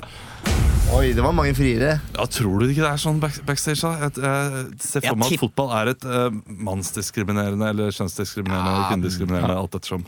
[0.92, 1.94] Oi, det var mange friere.
[2.12, 3.80] Ja, Tror du ikke det er sånn back backstage?
[3.80, 3.92] da?
[4.04, 6.26] Jeg, jeg ser for meg at fotball er et uh,
[6.68, 9.56] mannsdiskriminerende eller kjønnsdiskriminerende eller kvinnediskriminerende.
[9.62, 10.04] alt ettersom.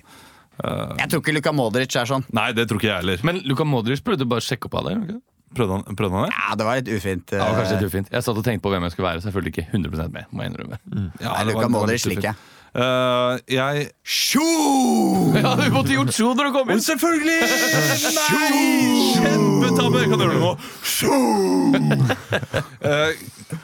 [0.61, 2.27] Jeg tror ikke Luka Modric er sånn.
[2.37, 3.25] Nei, det tror ikke jeg heller.
[3.27, 5.01] Men Luka Modric prøvde bare å sjekke opp av deg?
[5.09, 5.23] ikke?
[5.55, 6.37] Prøvde han, prøvde han det?
[6.37, 7.33] Ja, det var litt ufint.
[7.35, 8.12] Ja, kanskje uh, litt ufint.
[8.12, 10.29] Jeg satt og tenkte på hvem jeg skulle være, så jeg fulgte ikke 100 med.
[10.31, 10.79] må jeg innrømme.
[11.23, 12.38] Ja, Nei, Luka Modric liker jeg.
[12.75, 13.49] Ufint.
[13.55, 13.89] jeg jeg
[15.45, 16.83] Ja, du måtte gjort sjo når du kom inn!
[16.85, 17.41] Selvfølgelig!
[18.19, 18.65] Nei!
[19.15, 20.05] Kjempetabbe!
[20.11, 20.53] Kan du gjøre det nå.
[22.85, 23.11] Eh,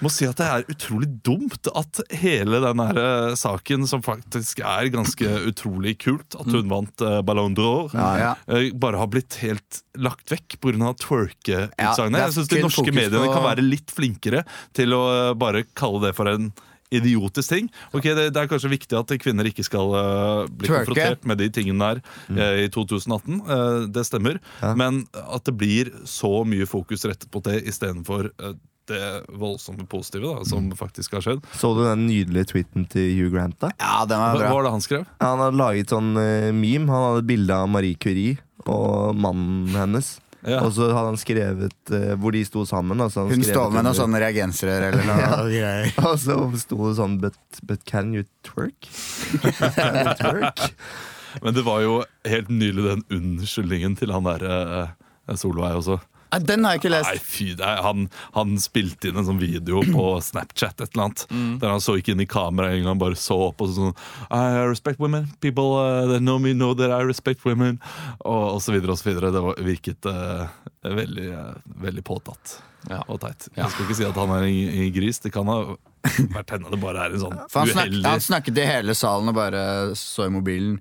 [0.00, 4.62] må si at det er utrolig dumt at hele den her eh, saken, som faktisk
[4.64, 8.34] er ganske utrolig kult, at hun vant uh, Ballon d'Or, ja.
[8.48, 10.70] eh, bare har blitt helt lagt vekk pga.
[10.80, 12.16] Ja, twerke-utsagnet.
[12.16, 14.44] det er Jeg syns de norske mediene på- kan være litt flinkere
[14.76, 15.02] til å
[15.38, 16.50] bare kalle det for en
[16.90, 17.70] idiotisk ting.
[17.92, 20.90] Ok, det, det er kanskje viktig at kvinner ikke skal uh, bli Twerke.
[20.90, 22.02] konfrontert med de tingene der
[22.34, 23.42] uh, i 2018.
[23.46, 24.40] Uh, det stemmer.
[24.78, 28.54] Men at det blir så mye fokus rettet på det istedenfor uh,
[28.90, 31.44] det voldsomme positive da, som faktisk har skjedd.
[31.58, 33.58] Så du den nydelige tweeten til Hugh Grant?
[33.62, 33.72] da?
[33.78, 35.04] Ja, den var var hva var det han skrev?
[35.22, 36.90] Han hadde laget sånn eh, meme.
[36.90, 40.18] Han hadde et bilde av Marie Curie og mannen hennes.
[40.46, 40.62] Ja.
[40.64, 43.00] Og så hadde han skrevet eh, hvor de sto sammen.
[43.04, 45.38] Altså så Hun sto står med noen sånne reagensrør eller noe Ja.
[45.56, 45.90] greier.
[46.08, 47.36] Og så sto det sånn but,
[47.68, 48.88] but can you twerk?
[49.76, 50.64] can you twerk?
[51.44, 56.00] Men det var jo helt nylig den unnskyldningen til han der uh, Solveig også.
[56.32, 57.24] Ja, den har jeg ikke Nei, lest.
[57.26, 58.04] fy, det er- han,
[58.36, 61.24] han spilte inn en sånn video på Snapchat et eller annet
[61.60, 63.94] Der han så ikke inn i kameraet engang, bare så opp og sånn
[64.30, 65.26] I respect women.
[65.40, 67.80] People uh, that know me know that I respect women.
[68.24, 69.32] Og, og så videre og så videre.
[69.34, 70.46] Det var, virket uh,
[70.86, 73.02] veldig, uh, veldig påtatt Ja.
[73.12, 73.50] og teit.
[73.58, 75.18] Jeg skal ikke si at han er en, gris.
[75.20, 75.58] Det kan ha
[76.32, 79.64] vært henne det bare er en sånn uheldig han snakket i hele salen og bare
[79.98, 80.78] så i mobilen.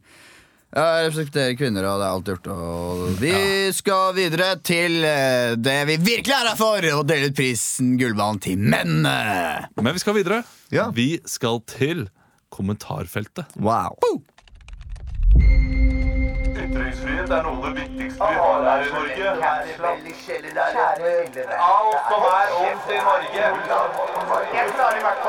[0.70, 2.48] Jeg respekterer kvinner, og det er alt gjort.
[2.54, 3.34] Og vi
[3.74, 8.38] skal videre til eh, det vi virkelig er her for, å dele ut prisen Gullballen
[8.44, 9.70] til mennene.
[9.82, 10.44] Men vi skal videre.
[10.70, 10.92] Ja.
[10.94, 12.06] Vi skal til
[12.54, 13.50] kommentarfeltet.
[13.58, 13.98] Wow.
[16.70, 19.26] Ytringsfrihet er noe av det viktigste vi har her i Norge.
[21.58, 23.44] Alt som er ondt i Norge.
[24.54, 25.29] Jeg klarer i hvert fall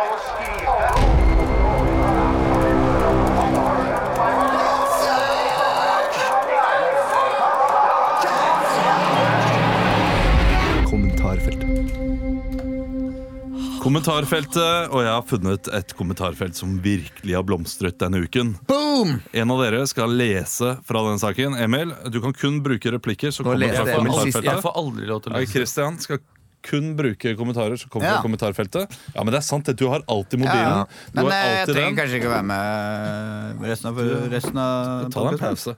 [14.11, 18.55] Kommentarfeltet, og jeg har funnet et kommentarfelt som virkelig har blomstret denne uken.
[18.71, 19.19] Boom!
[19.37, 21.53] En av dere skal lese fra den saken.
[21.61, 23.29] Emil, du kan kun bruke replikker.
[23.29, 25.53] Så kommer fra jeg Emil Jeg får aldri lov til å Ja, lese.
[25.53, 26.23] Christian skal
[26.65, 28.17] kun bruke kommentarer som kommer Ja.
[28.17, 28.97] fra kommentarfeltet.
[29.15, 29.69] Ja, men det er sant.
[29.77, 30.65] Du har alltid mobilen.
[30.65, 31.97] Ja, Du Men har eh, jeg trenger den.
[32.01, 33.97] kanskje ikke være med resten av,
[34.33, 35.77] resten av Ta deg en pause.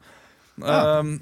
[0.62, 0.98] Ja.
[1.00, 1.20] Um,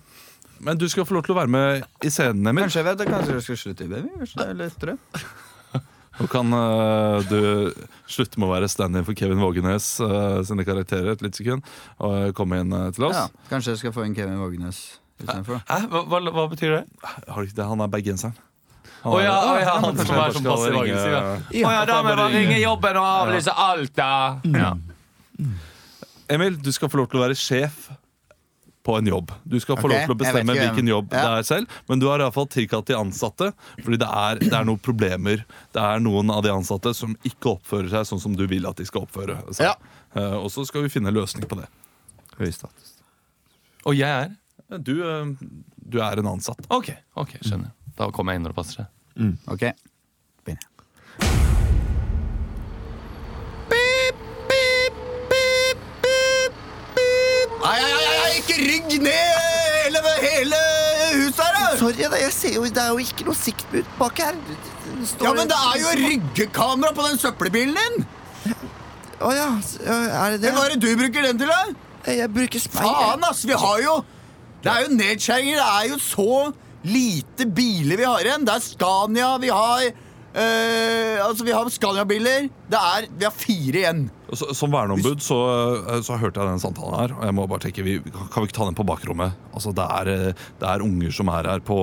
[0.61, 2.65] men du skal få lov til å være med i scenen, Emil.
[2.69, 4.09] Kanskje jeg vet det, kanskje jeg skal slutte i baby?
[4.19, 4.99] Kanskje det er lettere?
[6.21, 7.73] Nå kan uh, du
[8.11, 11.65] slutte med å være stand-in for Kevin Vågenes uh, sine karakterer et lite sekund,
[11.97, 13.17] og komme inn uh, til oss.
[13.17, 14.83] Ja, kanskje jeg skal få inn Kevin Vågenes
[15.17, 15.63] istedenfor.
[15.65, 15.81] Hæ?
[15.89, 16.85] Hva, hva, hva betyr det?
[17.01, 17.69] Har du ikke det?
[17.73, 18.37] Han er bergenseren.
[19.01, 20.77] Han Å oh, ja, oh, ja, han som er som passer.
[20.91, 21.23] Ja.
[21.57, 24.13] Ja, Å ja, da må jeg ringe jobben og avlyse alt, da.
[24.45, 24.75] Ja.
[26.31, 27.89] Emil, du skal få lov til å være sjef
[28.83, 29.33] på en jobb.
[29.45, 31.23] Du skal få okay, lov til å bestemme ikke hvilken jobb Ja.
[31.23, 33.51] det er selv, men du har iallfall tilkalt de ansatte,
[33.83, 35.45] fordi det er, det er noen problemer.
[35.75, 38.81] Det er noen av de ansatte som ikke oppfører seg sånn som du vil at
[38.81, 39.69] de skal oppføre seg.
[39.69, 39.77] Ja.
[40.17, 41.69] Uh, og så skal vi finne en løsning på det.
[42.41, 42.97] Høy status.
[43.85, 44.33] Og jeg er?
[44.81, 45.29] Du, uh,
[45.77, 46.65] du er en ansatt.
[46.73, 47.75] Ok, ok, skjønner.
[48.01, 49.39] Da kommer jeg inn når det passer seg.
[49.51, 49.69] Ok,
[50.47, 50.71] begynner.
[57.63, 59.13] Ai, ai, ai, ai, rygg ned
[59.85, 60.61] hele, hele
[61.15, 61.77] huset her, da!
[61.81, 64.39] Sorry, da, jeg ser jo, det er jo ikke noe siktbud bak her.
[65.07, 68.07] Står- Ja, men det er jo ryggekamera på den søppelbilen din!
[69.21, 69.49] Å ja,
[69.85, 70.53] ja, er det det?
[70.57, 71.63] Hva er det du bruker den til, da?
[72.09, 72.87] Jeg bruker speil.
[72.89, 73.43] Faen, ass!
[73.45, 73.99] Vi har jo
[74.65, 75.57] Det er jo nedskjæringer.
[75.61, 76.53] Det er jo så
[76.85, 78.47] lite biler vi har igjen.
[78.49, 82.49] Det er Scania, vi har øh, Altså, vi har Scania-biler.
[82.73, 84.03] Det er Vi har fire igjen.
[84.33, 85.37] Så, som verneombud så,
[85.91, 88.49] eh, så hørte jeg den samtalen her, og jeg må bare tenke, vi, kan vi
[88.49, 89.35] ikke ta den på bakrommet?
[89.51, 91.79] Altså, det er, eh, det er unger som er her på,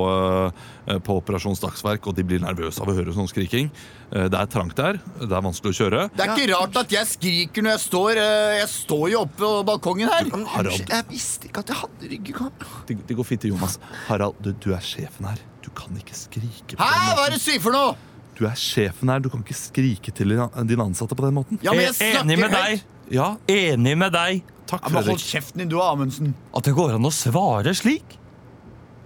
[0.87, 3.71] eh, på Operasjons Dagsverk, og de blir nervøse av å høre sånn skriking.
[4.07, 6.03] Det er trangt der, det er vanskelig å kjøre.
[6.15, 9.49] Det er ikke rart at jeg skriker når jeg står Jeg står jo oppe på
[9.67, 10.29] balkongen her.
[10.31, 10.87] Du, Harald.
[10.87, 12.71] Jeg visste ikke at jeg hadde ryggekamera.
[12.87, 13.75] Det, det går fint til Jonas.
[14.07, 15.43] Harald, du, du er sjefen her.
[15.59, 17.97] Du kan ikke skrike på Hæ, den hva er det du sier for noe?
[18.37, 21.59] Du er sjefen her, du kan ikke skrike til din- dine ansatte på den måten.
[21.65, 22.83] Ja, men jeg Enig med deg.
[23.09, 24.43] Ja, Enig med deg.
[24.67, 25.25] takk, Ja, men hold Fredrik.
[25.31, 26.33] kjeften din, du, Amundsen.
[26.53, 28.17] At det går an å svare slik.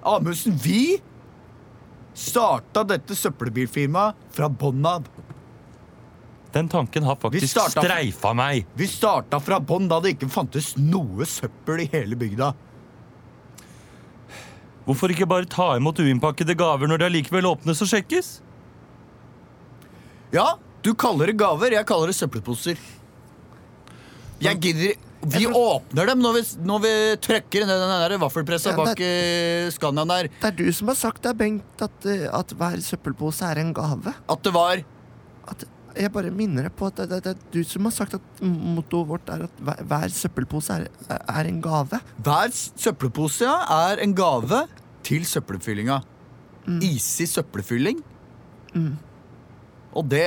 [0.04, 0.98] Amundsen, vi
[2.14, 5.06] starta dette søppelbilfirmaet fra bånn av.
[6.52, 8.66] Den tanken har faktisk starta- streifa meg.
[8.76, 12.54] Vi starta fra bånn da det ikke fantes noe søppel i hele bygda.
[14.86, 18.42] Hvorfor ikke bare ta imot uinnpakkede gaver når det allikevel åpnes og sjekkes?
[20.34, 20.48] Ja,
[20.86, 22.80] du kaller det gaver, jeg kaller det søppelposer.
[24.42, 26.92] Jeg gidder Vi åpner dem når vi, når vi
[27.22, 30.30] trykker ned den der vaffelpressa Ja, bak eh, Scaniaen der.
[30.42, 33.70] Det er du som har sagt det, Bengt, at, eh, at hver søppelpose er en
[33.78, 34.16] gave.
[34.34, 34.82] At det var
[35.52, 35.68] At,
[36.00, 38.42] jeg bare minner deg på at det, det, det er du som har sagt at
[38.42, 40.88] mottoet vårt er at hver, hver søppelpose er,
[41.20, 42.00] er en gave.
[42.24, 43.58] Hver s- søppelpose ja,
[43.92, 44.64] er en gave
[45.06, 46.00] til søppelfyllinga.
[46.82, 48.02] Isig søppelfylling.
[49.92, 50.24] Og det,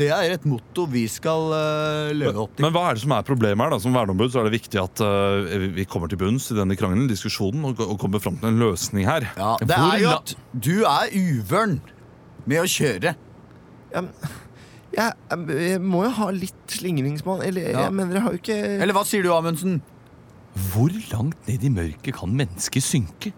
[0.00, 2.64] det er et motto vi skal uh, løpe opp til.
[2.64, 3.74] Men hva er det som er problemet her?
[3.74, 3.78] da?
[3.82, 7.04] Som verneombud så er det viktig at uh, vi kommer til bunns i denne krangelen,
[7.10, 9.28] diskusjonen, og, og kommer fram til en løsning her.
[9.36, 11.78] Ja, det Hvor er jo at du er uvøren
[12.48, 13.12] med å kjøre.
[13.92, 14.02] Ja,
[14.96, 17.44] jeg, jeg, jeg må jo ha litt slingringsmonn.
[17.44, 17.86] Eller Ja.
[17.88, 19.82] jeg mener, jeg har jo ikke Eller hva sier du, Amundsen?
[20.72, 23.34] Hvor langt ned i mørket kan mennesket synke?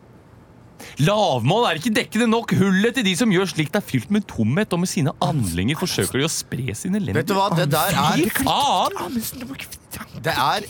[1.03, 2.53] Lavmål er ikke dekkende nok.
[2.59, 6.21] Hullet til de som gjør slikt, er fylt med tomhet, og med sine anlinger forsøker
[6.23, 9.19] de å spre sine sin Vet du hva, det der er faen!
[9.19, 10.69] Ikke Det er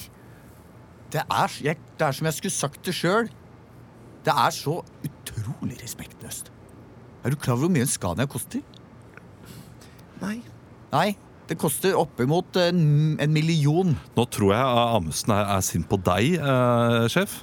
[1.12, 3.30] Det er, jeg, det er som jeg skulle sagt det sjøl.
[4.26, 6.50] Det er så utrolig respektløst.
[7.24, 8.60] Er du klar over hvor mye en Scania koster?
[10.20, 10.40] Nei.
[10.92, 11.08] Nei,
[11.48, 12.80] det koster oppimot en,
[13.20, 13.94] en million.
[14.16, 17.40] Nå tror jeg Amundsen er, er sint på deg, eh, sjef.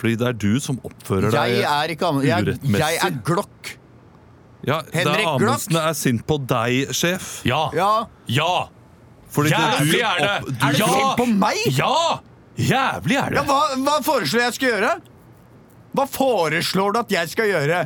[0.00, 2.80] Fordi det er du som oppfører Jeg deg er ikke Jeg, urettmessig.
[2.80, 3.72] jeg er Glokk.
[4.66, 7.30] ja, det Henrik er Amundsen er sint på deg, sjef.
[7.48, 7.66] Ja!
[7.76, 7.90] Ja,
[8.28, 8.52] Ja!
[9.30, 10.30] Fordi Jævlig du er det!
[10.40, 10.86] opp- du- Er det ja!
[10.96, 11.60] sint på meg?
[11.76, 12.20] Ja!
[12.58, 14.94] Jævlig er ja hva, hva foreslår jeg skal gjøre?
[15.94, 17.78] Hva foreslår du at jeg skal gjøre?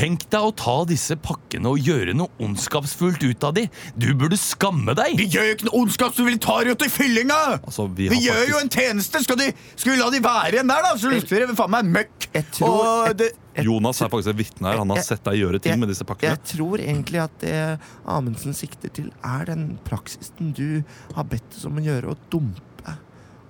[0.00, 3.66] Tenk deg å ta disse pakkene og gjøre noe ondskapsfullt ut av de.
[4.00, 5.34] Du burde skamme Vi deg!
[5.34, 7.40] gjør jo ikke noe ondskapsfullt, vi tar jo til fyllinga!
[7.60, 9.20] Altså, vi Vi har gjør jo en tjeneste!
[9.26, 10.94] Skal, de, skal vi la de være igjen der, da?
[10.96, 12.28] Så lukter det faen meg møkk.
[12.32, 13.28] Jeg tror- Og det,
[13.66, 14.78] Jonas er faktisk et vitne her.
[14.80, 16.32] Han har Jeg- sett deg gjøre ting med disse pakkene.
[16.32, 20.82] Jeg tror egentlig at det Amundsen sikter til, er den praksisen du
[21.14, 22.96] har bedt oss om å gjøre, å dumpe.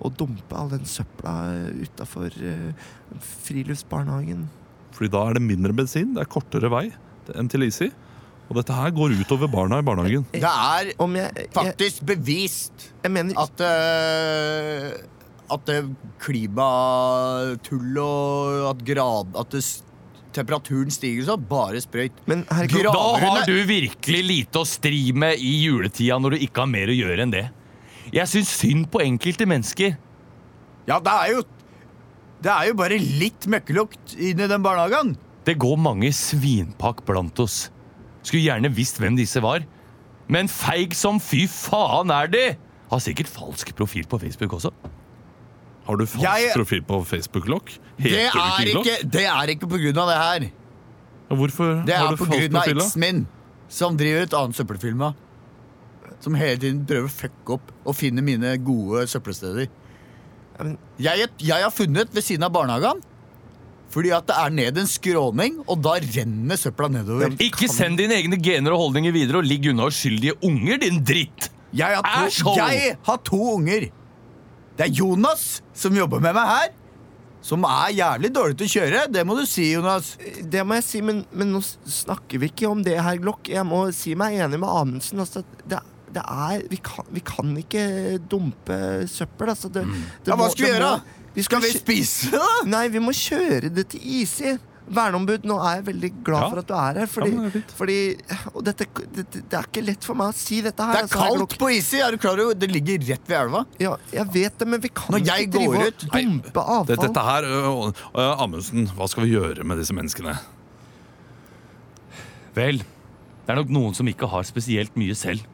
[0.03, 1.37] Å dumpe all den søpla
[1.79, 2.33] utafor
[3.45, 4.49] friluftsbarnehagen.
[4.95, 6.87] Fordi da er det mindre bensin, det er kortere vei
[7.37, 7.87] enn til Easy.
[8.51, 10.25] Og dette her går utover barna i barnehagen.
[10.33, 14.91] det er Om jeg, jeg, faktisk bevist jeg mener at uh,
[15.55, 15.77] At det
[16.19, 19.63] klimatullet og at grad At det
[20.35, 22.15] temperaturen stiger sånn, bare sprøyt.
[22.29, 26.63] Men herregud, Da har du virkelig lite å stri med i juletida når du ikke
[26.63, 27.45] har mer å gjøre enn det.
[28.15, 29.97] Jeg syns synd på enkelte mennesker.
[30.87, 31.43] Ja, det er jo
[32.41, 35.13] Det er jo bare litt møkkelukt inni den barnehagen.
[35.45, 37.67] Det går mange svinpakk blant oss.
[38.25, 39.63] Skulle gjerne visst hvem disse var.
[40.31, 42.43] Men feig som fy faen er de!
[42.91, 44.71] Har sikkert falsk profil på Facebook også.
[45.87, 47.71] Har du falsk Jeg- profil på Facebook-lokk?
[47.97, 50.49] Det er, ikke, det er ikke på grunn av det her.
[51.31, 52.77] Hvorfor Det har er du på falsk grunn av profil?
[52.77, 52.85] da?
[52.85, 53.21] eksen min,
[53.69, 55.13] som driver et annet søppelfirma.
[56.21, 59.69] Som hele tiden prøver å fucke opp og finne mine gode søppelsteder.
[61.01, 63.01] Jeg, jeg har funnet ved siden av barnehagen.
[63.91, 67.33] Fordi at det er ned en skråning, og da renner søpla nedover.
[67.43, 71.49] Ikke send dine egne gener og holdninger videre og ligg unna uskyldige unger, din dritt!
[71.75, 73.87] Jeg har, to, jeg har to unger.
[74.75, 76.71] Det er Jonas som jobber med meg her.
[77.41, 79.05] Som er jævlig dårlig til å kjøre.
[79.09, 80.11] Det må du si, Jonas.
[80.51, 83.49] det må jeg si, men, men nå snakker vi ikke om det her, Glokk.
[83.49, 85.23] Jeg må si meg enig med Amundsen.
[85.23, 85.79] Altså, det,
[86.13, 87.85] det er vi kan, vi kan ikke
[88.29, 88.77] dumpe
[89.11, 89.71] søppel, altså.
[89.71, 90.91] Det, det Ja, hva må- skal vi gjøre?
[90.97, 92.47] må- vi Skal vi kjø- spise, da?
[92.67, 94.57] Nei, vi må kjøre det til Easy.
[94.91, 96.49] Verneombud, nå er jeg veldig glad Ja.
[96.49, 97.05] for at du er her.
[97.07, 97.97] Fordi, Ja, det er fordi
[98.55, 98.85] og dette,
[99.15, 100.91] det, det er ikke lett for meg å si dette her.
[100.91, 101.57] Det er altså, kaldt Glokk.
[101.61, 101.97] på Easy.
[102.01, 103.65] Er du klar over Det ligger rett ved elva.
[103.79, 106.03] Ja, jeg vet det, men vi kan Når jeg ikke drive ut...
[106.03, 107.07] og dumpe Det, avfall.
[107.07, 110.35] dette her, uh, uh, Amundsen, hva skal vi gjøre med disse menneskene?
[112.55, 115.45] Vel, det er nok noen som ikke har spesielt mye selv.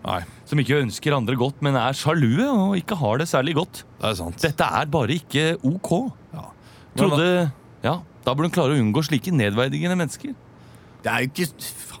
[0.00, 3.82] Nei, Som ikke ønsker andre godt, men er sjalue og ikke har det særlig godt.
[4.00, 4.38] det er sant.
[4.40, 5.90] Dette er bare ikke ok.
[6.32, 6.46] Ja.
[6.96, 7.26] Trodde
[7.84, 10.34] Ja, da burde hun klare å unngå slike nedverdigende mennesker.
[11.00, 11.48] Det er jo ikke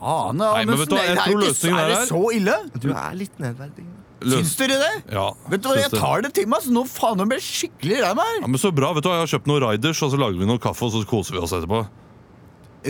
[0.00, 2.54] Faen, det er, er det så ille?
[2.80, 4.00] Du er litt nedverdigende.
[4.20, 4.92] Syns dere det?
[5.14, 8.00] Ja, Vet du hva, Jeg tar det til meg, så nå faen jeg blir skikkelig
[8.02, 8.32] lei meg.
[8.42, 8.92] Ja, men Så bra.
[8.96, 10.92] vet du hva, Jeg har kjøpt noen riders, og så lager vi noe kaffe, og
[10.92, 11.80] så koser vi oss etterpå.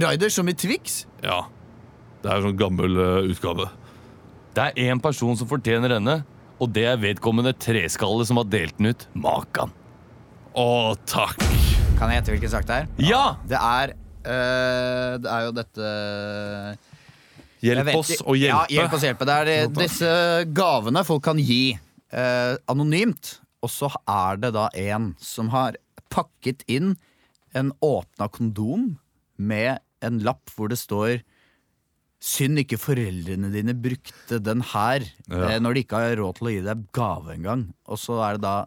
[0.06, 1.04] Riders som i Twix.
[1.22, 1.44] Ja.
[2.22, 3.68] Det er en sånn gammel uh, utgave.
[4.50, 6.20] Det er én person som fortjener denne,
[6.60, 9.04] og det er vedkommende treskalle som har delt den ut.
[9.14, 9.70] Makan.
[10.58, 11.38] Å, takk.
[12.00, 12.88] Kan jeg gjette hvilken sak det er?
[13.04, 13.24] Ja!
[13.46, 15.90] Det er øh, Det er jo dette
[17.60, 18.56] Hjelp oss å hjelpe.
[18.56, 19.28] Ja, hjelp oss hjelpe.
[19.28, 20.10] Det er eh, disse
[20.56, 23.36] gavene folk kan gi øh, anonymt.
[23.60, 25.76] Og så er det da en som har
[26.10, 26.94] pakket inn
[27.54, 28.94] en åpna kondom
[29.36, 31.20] med en lapp hvor det står
[32.20, 35.00] Synd ikke foreldrene dine brukte den her
[35.30, 35.54] Ja.
[35.54, 37.62] eh, når de ikke har råd til å gi deg gave engang.
[37.88, 38.66] Og så er det da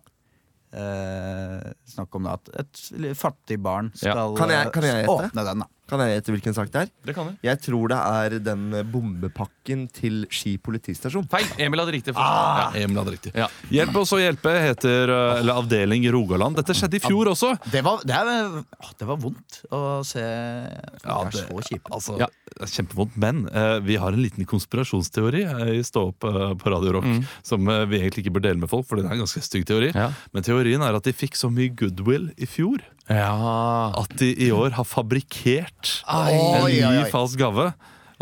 [0.74, 4.14] eh, snakk om det at et fattig barn Ja.
[4.16, 5.60] skal Kan jeg- eh, kan jeg åpne den.
[5.60, 6.92] da Kan jeg gjette hvilken sak det er?
[7.06, 7.36] Det kan du.
[7.46, 11.28] Jeg tror det er den bombepakken til Ski politistasjon.
[11.30, 11.46] Feil.
[11.62, 12.16] Emil hadde riktig.
[12.18, 12.74] Ah!
[12.74, 12.84] Ja.
[12.84, 13.34] Emil hadde riktig.
[13.38, 13.50] Ja.
[13.74, 16.58] Hjelp oss å hjelpe heter eller Avdeling Rogaland.
[16.58, 17.54] Dette skjedde i fjor også.
[17.70, 18.58] Det var, det, er,
[19.00, 21.94] det var vondt å se Ja, Det så kjipe.
[21.94, 22.30] Altså, Ja.
[22.50, 23.18] det er Kjempevondt.
[23.20, 27.10] Men uh, vi har en liten konspirasjonsteori eh, i Stå opp uh, på Radio Rock
[27.46, 29.68] som uh, vi egentlig ikke bør dele med folk, for det er en ganske stygg
[29.70, 29.92] teori.
[29.94, 30.10] Ja.
[30.34, 33.92] Men teorien er at de fikk så mye goodwill i fjor Ja.
[34.00, 37.10] at de i år har fabrikkert Oi, en ny oi, oi.
[37.12, 37.74] falsk gave uh,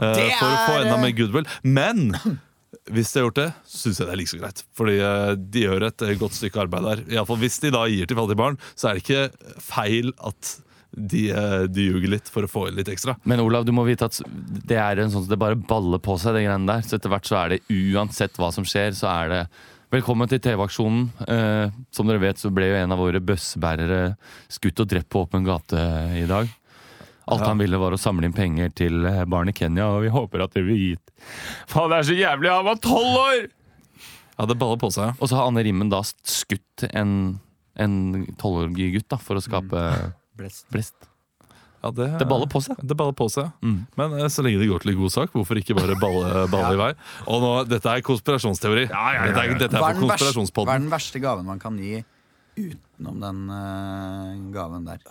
[0.02, 1.46] Det for å få er, enda eh, mer goodwill.
[1.62, 2.10] Men
[2.90, 4.64] hvis de har gjort det, syns jeg det er like så greit.
[4.78, 7.06] Fordi uh, de gjør et eh, godt stykke arbeid der.
[7.14, 10.14] I alle fall Hvis de da gir til fattige barn, så er det ikke feil
[10.28, 10.54] at
[10.92, 13.16] de, eh, de ljuger litt for å få inn litt ekstra.
[13.24, 14.18] Men Olav, du må vite at
[14.68, 16.84] det er en sånn at det bare baller på seg, de greiene der.
[16.84, 19.42] Så etter hvert så er det uansett hva som skjer, så er det
[19.92, 21.10] Velkommen til TV-aksjonen.
[21.28, 24.16] Eh, som dere vet, så ble jo en av våre bøssebærere
[24.52, 25.84] skutt og drept på åpen gate
[26.16, 26.50] i dag.
[27.32, 30.12] Alt han ville, var å samle inn penger til eh, barn i Kenya, og vi
[30.12, 31.14] håper at det blir gitt.
[31.70, 32.52] Faen, det er så jævlig!
[32.52, 33.46] Han var tolv år!
[34.38, 35.20] Ja, det baller på seg.
[35.20, 37.40] Og så har Anne Rimmen da skutt en
[37.80, 39.84] en tolvårig gutt da, for å skape
[40.40, 40.68] blest.
[40.74, 41.11] blest.
[41.82, 42.78] Ja, det, Det baller på seg.
[42.86, 43.50] Det baller på seg.
[43.66, 43.78] Mm.
[43.98, 46.76] Men eh, så lenge det går til en god sak, hvorfor ikke bare balle, balle
[46.76, 46.92] i vei?
[47.26, 48.88] Og nå, Dette er konspirasjonsteori.
[48.92, 52.04] Dette er, dette er Hva er, verste, hva er den verste gaven man kan gi
[52.60, 55.02] utenom den uh, gaven der?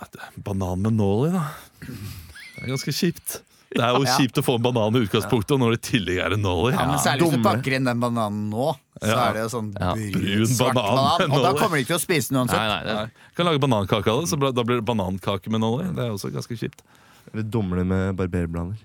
[0.47, 1.47] Banan med nål i, da.
[1.81, 3.41] Det er ganske kjipt.
[3.71, 4.17] Det er jo Ja.
[4.19, 6.73] kjipt å få en banan i utgangspunktet, og når det i tillegg er en nolly.
[6.75, 9.29] Ja, men Særlig hvis du pakker inn den bananen nå, så Ja.
[9.29, 9.95] er det jo sånn Ja.
[9.95, 11.31] brun, Brun svart banan banan.
[11.31, 12.69] Og da kommer de ikke til å spise den Nei, uansett.
[12.69, 13.11] nei, det, Nei.
[13.37, 15.85] Kan lage banankake av det, så da blir det banankake med nolly.
[15.95, 16.81] Det er også ganske kjipt.
[17.33, 18.77] Eller dumle med barberblader.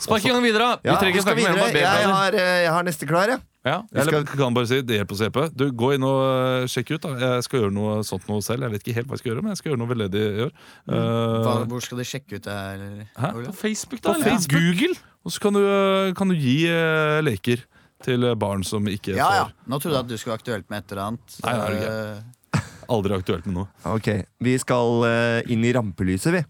[0.00, 0.58] Spark i gang videre!
[0.64, 0.76] da.
[0.82, 1.94] Vi Ja, trenger vi ikke snakke mer om videre.
[2.00, 3.40] Jeg har, eh, jeg har neste klar, jeg.
[3.64, 3.82] Ja.
[3.92, 5.42] Eller skal- kan bare si, det hjelper å se på.
[5.54, 6.20] Du, Gå inn og
[6.64, 7.02] uh, sjekk ut.
[7.02, 8.62] da Jeg skal gjøre noe sånt noe selv.
[8.64, 10.44] Jeg vet ikke helt hva jeg skal gjøre, men jeg skal gjøre noe veldedig i
[10.46, 10.52] år.
[10.88, 12.78] Hva, Uh, hvor skal du sjekke ut det her?
[13.20, 13.32] Hæ?
[13.44, 14.14] På Facebook, På da.
[14.14, 14.30] eller?
[14.30, 14.62] Facebook.
[14.64, 14.94] Google.
[15.26, 17.64] og så kan du, kan du gi uh, leker
[18.02, 19.46] til barn som ikke Ja, ja.
[19.68, 21.36] Nå trodde jeg at du skulle være aktuelt med et eller annet.
[21.44, 22.64] Nei, det er det ikke.
[22.96, 23.68] Aldri aktuelt med noe.
[23.96, 24.08] Ok,
[24.40, 26.44] Vi skal uh, inn i rampelyset, vi.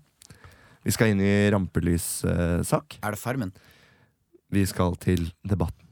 [0.84, 3.00] Vi skal inn i rampelyssak.
[3.04, 3.52] Er det Farmen?
[4.50, 5.86] Vi skal til debatten.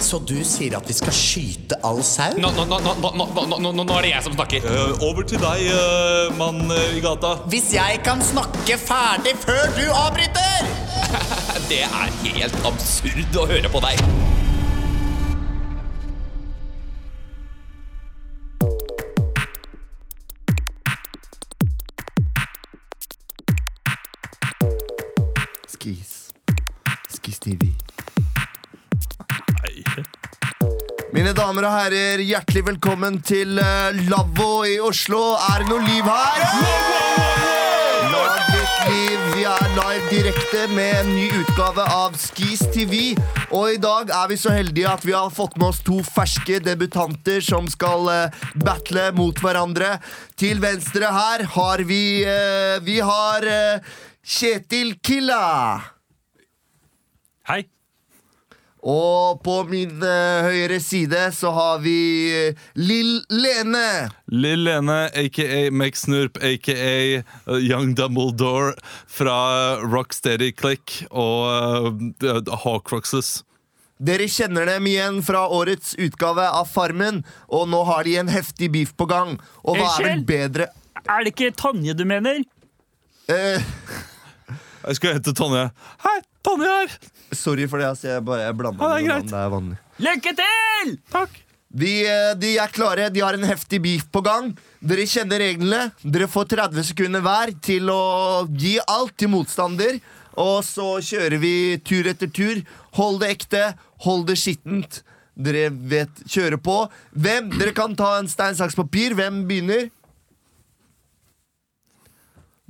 [0.00, 2.32] Så du sier at vi skal skyte all sau?
[2.40, 4.64] Nå, nå, nå, nå, nå, nå, nå, nå er det jeg som snakker.
[4.64, 7.34] Eh, over til deg, eh, mann eh, i gata.
[7.52, 10.70] Hvis jeg kan snakke ferdig før du avbryter!
[11.70, 14.29] Det er helt absurd å høre på deg.
[31.40, 35.20] Damer og herrer, hjertelig velkommen til uh, Lavvo i Oslo.
[35.40, 36.42] Er det noe liv her?
[38.12, 38.50] Lag
[38.90, 39.22] liv.
[39.38, 43.14] Vi er live direkte med en ny utgave av Skis TV.
[43.56, 46.60] Og i dag er vi så heldige at vi har fått med oss to ferske
[46.66, 49.96] debutanter som skal uh, battle mot hverandre.
[50.36, 53.48] Til venstre her har vi uh, Vi har
[54.20, 55.44] Kjetil Killa.
[57.48, 57.62] Hei.
[58.80, 61.96] Og på min uh, høyre side så har vi
[62.32, 64.08] uh, Lill Lene.
[64.32, 66.78] Lill Lene, aka Max Snurp, aka
[67.20, 68.72] uh, Young Dumbledore
[69.04, 69.36] fra
[69.84, 73.42] Rocksteady Click og uh, Hawkroxes.
[74.00, 77.20] Dere kjenner dem igjen fra årets utgave av Farmen,
[77.52, 79.34] og nå har de en heftig beef på gang.
[79.60, 80.70] Og hva er vel bedre
[81.04, 82.40] Er det ikke Tanje du mener?
[83.28, 83.60] eh,
[84.88, 85.66] Jeg skal hente Tonje.
[86.06, 86.16] Hei,
[86.48, 86.96] Tonje her!
[87.32, 89.30] Sorry for det, altså, jeg, bare, jeg blanda Ja, det er greit.
[89.30, 89.78] Det er vanlig.
[90.00, 90.92] Lykke til!
[91.12, 91.40] Takk.
[91.70, 94.50] De, eh, de er klare, de har en heftig beef på gang.
[94.82, 95.84] Dere kjenner reglene.
[96.02, 98.00] Dere får 30 sekunder hver til å
[98.50, 100.00] gi alt til motstander.
[100.40, 101.54] Og så kjører vi
[101.86, 102.62] tur etter tur.
[102.98, 103.62] Hold det ekte,
[104.06, 105.02] hold det skittent.
[105.40, 106.82] Dere vet kjøre på.
[107.14, 107.52] Hvem?
[107.60, 109.14] Dere kan ta en stein, saks, papir.
[109.18, 109.88] Hvem begynner?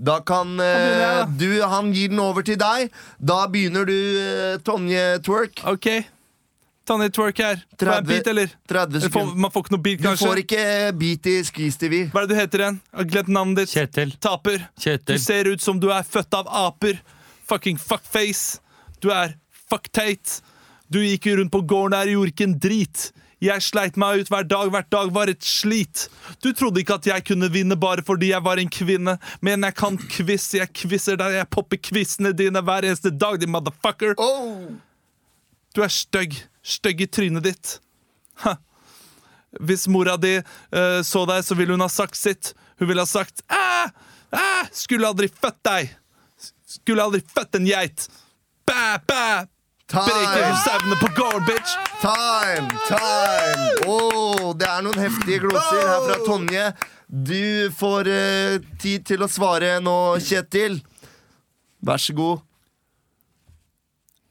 [0.00, 2.88] Da kan eh, du Han gir den over til deg.
[3.20, 5.60] Da begynner du, eh, Tonje Twerk.
[5.68, 5.90] OK.
[6.88, 7.60] Tonje Twerk her.
[7.76, 8.54] Får jeg en 30 beat, eller?
[8.68, 9.36] 30 Eller får- sekunder.
[9.44, 10.26] Man får ikke noe beat, Du kanskje?
[10.30, 10.64] får ikke
[10.98, 11.94] beat i Skis TV.
[12.10, 12.80] Hva er det du heter igjen?
[12.90, 13.74] Jeg har glemt navnet ditt.
[13.76, 14.14] Kjetil.
[14.18, 14.58] Taper.
[14.58, 15.20] Du Kjetil.
[15.20, 16.98] ser ut som du er født av aper.
[17.46, 18.58] Fucking fuckface.
[19.00, 19.36] Du er
[19.70, 20.40] fuckteit.
[20.90, 23.12] Du gikk jo rundt på gården der og gjorde ikke en drit.
[23.40, 24.68] Jeg sleit meg ut hver dag.
[24.72, 26.08] Hvert dag var et slit.
[26.44, 29.76] Du trodde ikke at jeg kunne vinne bare fordi jeg var en kvinne, men jeg
[29.80, 30.50] kan quiz.
[30.58, 31.38] Jeg quizer deg.
[31.38, 34.16] Jeg popper quizene dine hver eneste dag, din motherfucker.
[35.72, 36.36] Du er stygg.
[36.60, 37.78] Stygg i trynet ditt.
[38.44, 38.58] Ha.
[39.58, 42.52] Hvis mora di uh, så deg, så ville hun ha sagt sitt.
[42.78, 43.88] Hun ville ha sagt Æ!
[44.36, 44.68] Æ!
[44.76, 45.96] Skulle aldri født deg!
[46.70, 48.06] Skulle aldri født en geit!
[48.68, 49.00] Bæ!
[49.08, 49.24] Bæ!
[49.90, 50.56] Breker Time!
[50.64, 51.72] sauene på gården, bitch!
[52.00, 52.68] Time!
[52.86, 53.64] Time!
[53.90, 56.68] Åh, det er noen heftige gloser her fra Tonje.
[57.10, 60.78] Du får eh, tid til å svare nå, Kjetil.
[61.82, 62.46] Vær så god.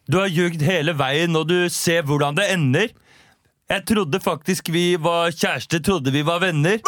[0.09, 2.95] Du har ljugd hele veien, og du ser hvordan det ender.
[3.69, 6.79] Jeg trodde faktisk vi var kjærester, trodde vi var venner.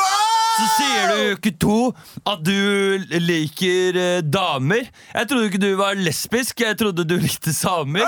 [0.62, 1.78] Så sier du uke to
[2.30, 4.86] at du liker eh, damer.
[5.16, 8.06] Jeg trodde ikke du var lesbisk, jeg trodde du likte samer.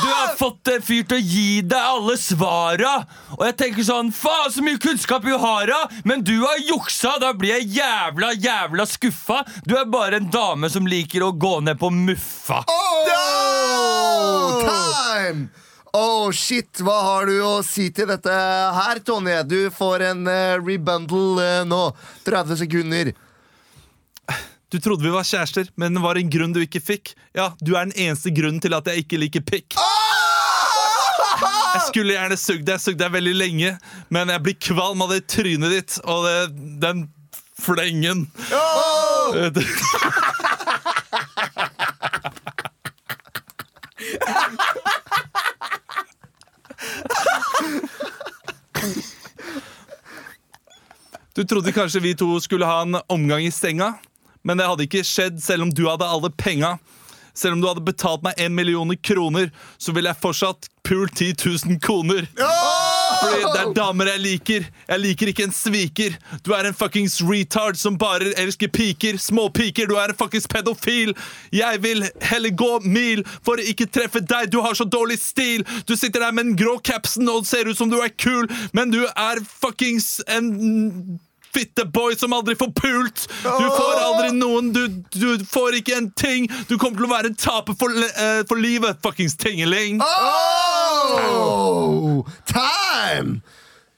[0.00, 2.94] Du har fått en fyr til å gi deg alle svara.
[3.36, 5.82] Og jeg tenker sånn, faen så mye kunnskap du har, da!
[6.08, 9.42] Men du har juksa, da blir jeg jævla, jævla skuffa.
[9.68, 12.64] Du er bare en dame som liker å gå ned på muffa.
[12.70, 15.63] Oh, time!
[15.94, 18.34] Oh, shit, hva har du å si til dette
[18.74, 19.36] her, Tonje?
[19.46, 21.84] Du får en uh, rebundle uh, nå.
[22.26, 23.12] 30 sekunder.
[24.74, 27.12] Du trodde vi var kjærester, men det var en grunn du ikke fikk.
[27.38, 29.78] Ja, du er den eneste grunnen til at jeg ikke liker pikk.
[31.74, 33.76] Jeg skulle gjerne sugd deg, sugd deg veldig lenge,
[34.10, 36.38] men jeg blir kvalm av det trynet ditt og det,
[36.82, 37.06] den
[37.62, 38.26] flengen.
[38.50, 39.62] Eh,
[51.34, 53.94] Du trodde kanskje vi to skulle ha en omgang i senga,
[54.42, 56.76] men det hadde ikke skjedd selv om du hadde alle penga.
[57.34, 61.34] Selv om du hadde betalt meg en million kroner, så ville jeg fortsatt pult 10
[61.66, 62.28] 000 koner.
[63.20, 64.68] Fordi det er damer jeg liker.
[64.88, 66.16] Jeg liker ikke en sviker.
[66.46, 69.18] Du er en fuckings retard som bare elsker piker.
[69.20, 69.88] Små piker.
[69.90, 71.14] Du er en fuckings pedofil.
[71.54, 74.50] Jeg vil heller gå mil for å ikke treffe deg.
[74.52, 75.66] Du har så dårlig stil.
[75.88, 78.92] Du sitter der med den grå capsen og ser ut som du er kul, men
[78.92, 81.20] du er fuckings en
[81.54, 83.26] fitteboy som aldri får pult.
[83.42, 84.72] Du får aldri noen.
[84.74, 84.82] Du,
[85.14, 86.48] du får ikke en ting.
[86.68, 88.98] Du kommer til å være en taper for, uh, for livet.
[89.04, 90.02] Fuckings tingeling.
[90.02, 90.73] Oh,
[92.46, 93.40] time!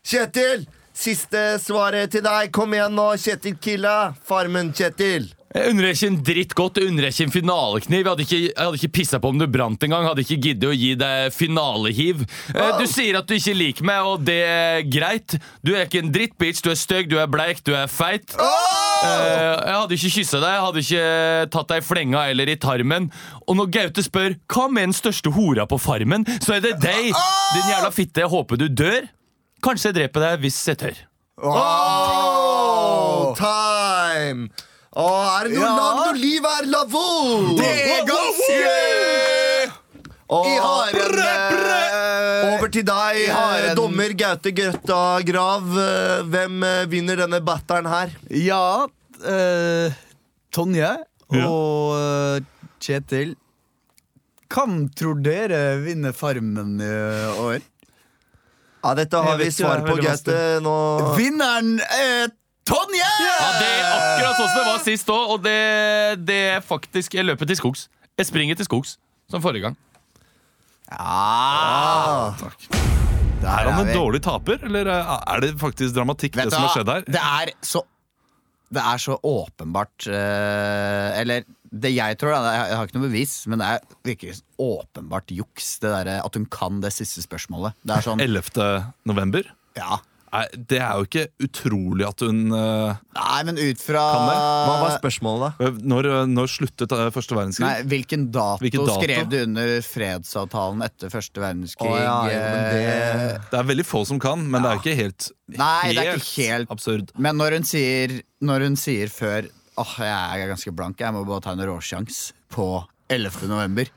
[0.06, 2.52] Kjetil, siste svaret til deg.
[2.54, 4.14] Kom igjen nå, Kjetil Killa.
[4.26, 5.35] Farmen, Kjetil.
[5.56, 8.00] Jeg unner deg ikke en dritt godt, jeg unner ikke en finalekniv.
[8.02, 10.04] Jeg hadde ikke, jeg hadde ikke pissa på om du brant engang.
[10.04, 12.24] Hadde ikke giddet å gi deg finalehiv.
[12.52, 15.38] Eh, Du sier at du ikke liker meg, og det er greit.
[15.64, 16.60] Du er ikke en dritt, bitch.
[16.66, 18.36] Du er stygg, du er bleik, du er feit.
[18.36, 21.06] Eh, Jeg hadde ikke kyssa deg, jeg hadde ikke
[21.56, 23.08] tatt deg i flenga eller i tarmen.
[23.48, 27.12] Og når Gaute spør hva med den største hora på farmen, så er det deg.
[27.56, 28.20] Din jævla fitte.
[28.26, 29.08] Jeg håper du dør.
[29.64, 30.96] Kanskje jeg dreper deg hvis jeg tør.
[31.40, 34.50] Oh, time!
[34.96, 35.06] Å,
[35.38, 35.74] er det noe Ja.
[35.76, 37.56] lag når livet er lavvo?
[37.58, 38.60] Det er ganske
[40.32, 40.96] Og I haren
[42.56, 43.64] over til deg, haren.
[43.70, 45.68] eh, dommer Gaute Grøtta Grav.
[45.78, 48.10] Eh, Hvem eh, vinner denne batteren her?
[48.30, 48.86] Ja,
[49.22, 49.92] eh,
[50.50, 50.90] Tonje
[51.30, 52.40] og eh,
[52.82, 53.36] Kjetil.
[54.50, 56.90] Hvem tror dere vinner Farmen i
[57.44, 57.60] år?
[58.82, 60.36] Ja, Dette har vi svar på, Gaute.
[60.62, 60.74] Nå
[61.18, 62.28] Vinneren er
[62.66, 63.06] Tonje!
[63.22, 65.56] Ja, Det er akkurat sånn som det var sist òg, og det,
[66.26, 67.86] det er faktisk Jeg løper til skogs.
[68.18, 68.96] Jeg springer til skogs,
[69.30, 69.76] som forrige gang.
[70.90, 72.34] Ja,
[73.42, 76.74] Der Er han en dårlig taper, eller er det faktisk dramatikk, Vet det som har
[76.74, 77.06] skjedd her?
[77.06, 77.82] Det er så
[78.72, 81.44] Det er så åpenbart eh, Eller
[81.76, 85.74] det jeg tror, da, jeg har ikke noe bevis, men det er virkelig åpenbart juks.
[85.82, 87.74] Det der, at hun kan det siste spørsmålet.
[87.84, 88.94] Det er sånn 11.
[89.10, 89.50] november?
[89.76, 89.98] Ja.
[90.32, 94.36] Nei, det er jo ikke utrolig at hun eh, Nei, men ut fra Kan det?
[94.36, 95.70] Hva var spørsmålet, da?
[95.92, 97.66] Når, når sluttet eh, første verdenskrig?
[97.66, 98.98] Nei, hvilken dato, Hvilken dato?
[99.00, 101.90] skrev du under fredsavtalen etter første verdenskrig?
[101.92, 104.74] Å, ja, ja, men det- Eh, Det er veldig få som kan, men det er
[104.76, 107.10] jo ikke helt, Nei, det er ikke helt absurd.
[107.16, 109.48] Men når hun sier, når hun sier før
[109.78, 112.64] Åh, jeg er ganske blank, jeg må bare ta en råsjans på
[113.12, 113.44] 11.
[113.50, 113.90] november.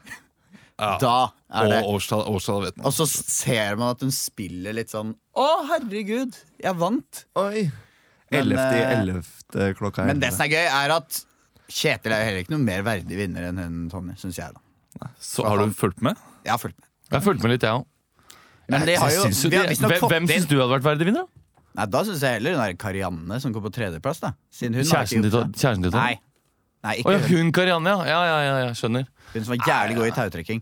[0.80, 0.94] Ja.
[1.02, 1.16] Da
[1.60, 2.86] er det Og årstall, årstall vet man.
[2.88, 7.26] Og så ser man at hun spiller litt sånn Å, herregud, jeg vant!
[7.42, 7.66] Oi.
[8.30, 8.62] Men, 11.
[8.78, 9.74] i eh, 11.
[9.80, 11.20] klokka Men det som er gøy, er at
[11.70, 14.54] Kjetil er jo heller ikke noe mer verdig vinner enn hun Tonje, Synes jeg.
[15.02, 16.18] da Så har du fulgt med?
[16.46, 16.88] Jeg har fulgt med.
[17.10, 17.86] Jeg har fulgt med litt, jeg òg.
[18.70, 21.28] Men det har jo vi har visstnok Hvem, hvem syns du hadde vært verdig vinner?
[21.78, 24.22] Nei, Da syns jeg heller hun er Karianne som går på tredjeplass.
[24.22, 25.62] da Siden hun har Kjæresten ikke til gjort det.
[25.62, 26.29] kjæresten ditt Tom?
[26.84, 26.98] Nei.
[27.02, 27.52] ikke Å ja, hun.
[27.52, 28.06] Karianne, ja.
[28.08, 28.70] Ja, ja, ja, ja.
[28.78, 29.08] Skjønner.
[29.34, 30.62] Hun som var jævlig god i tautrekking.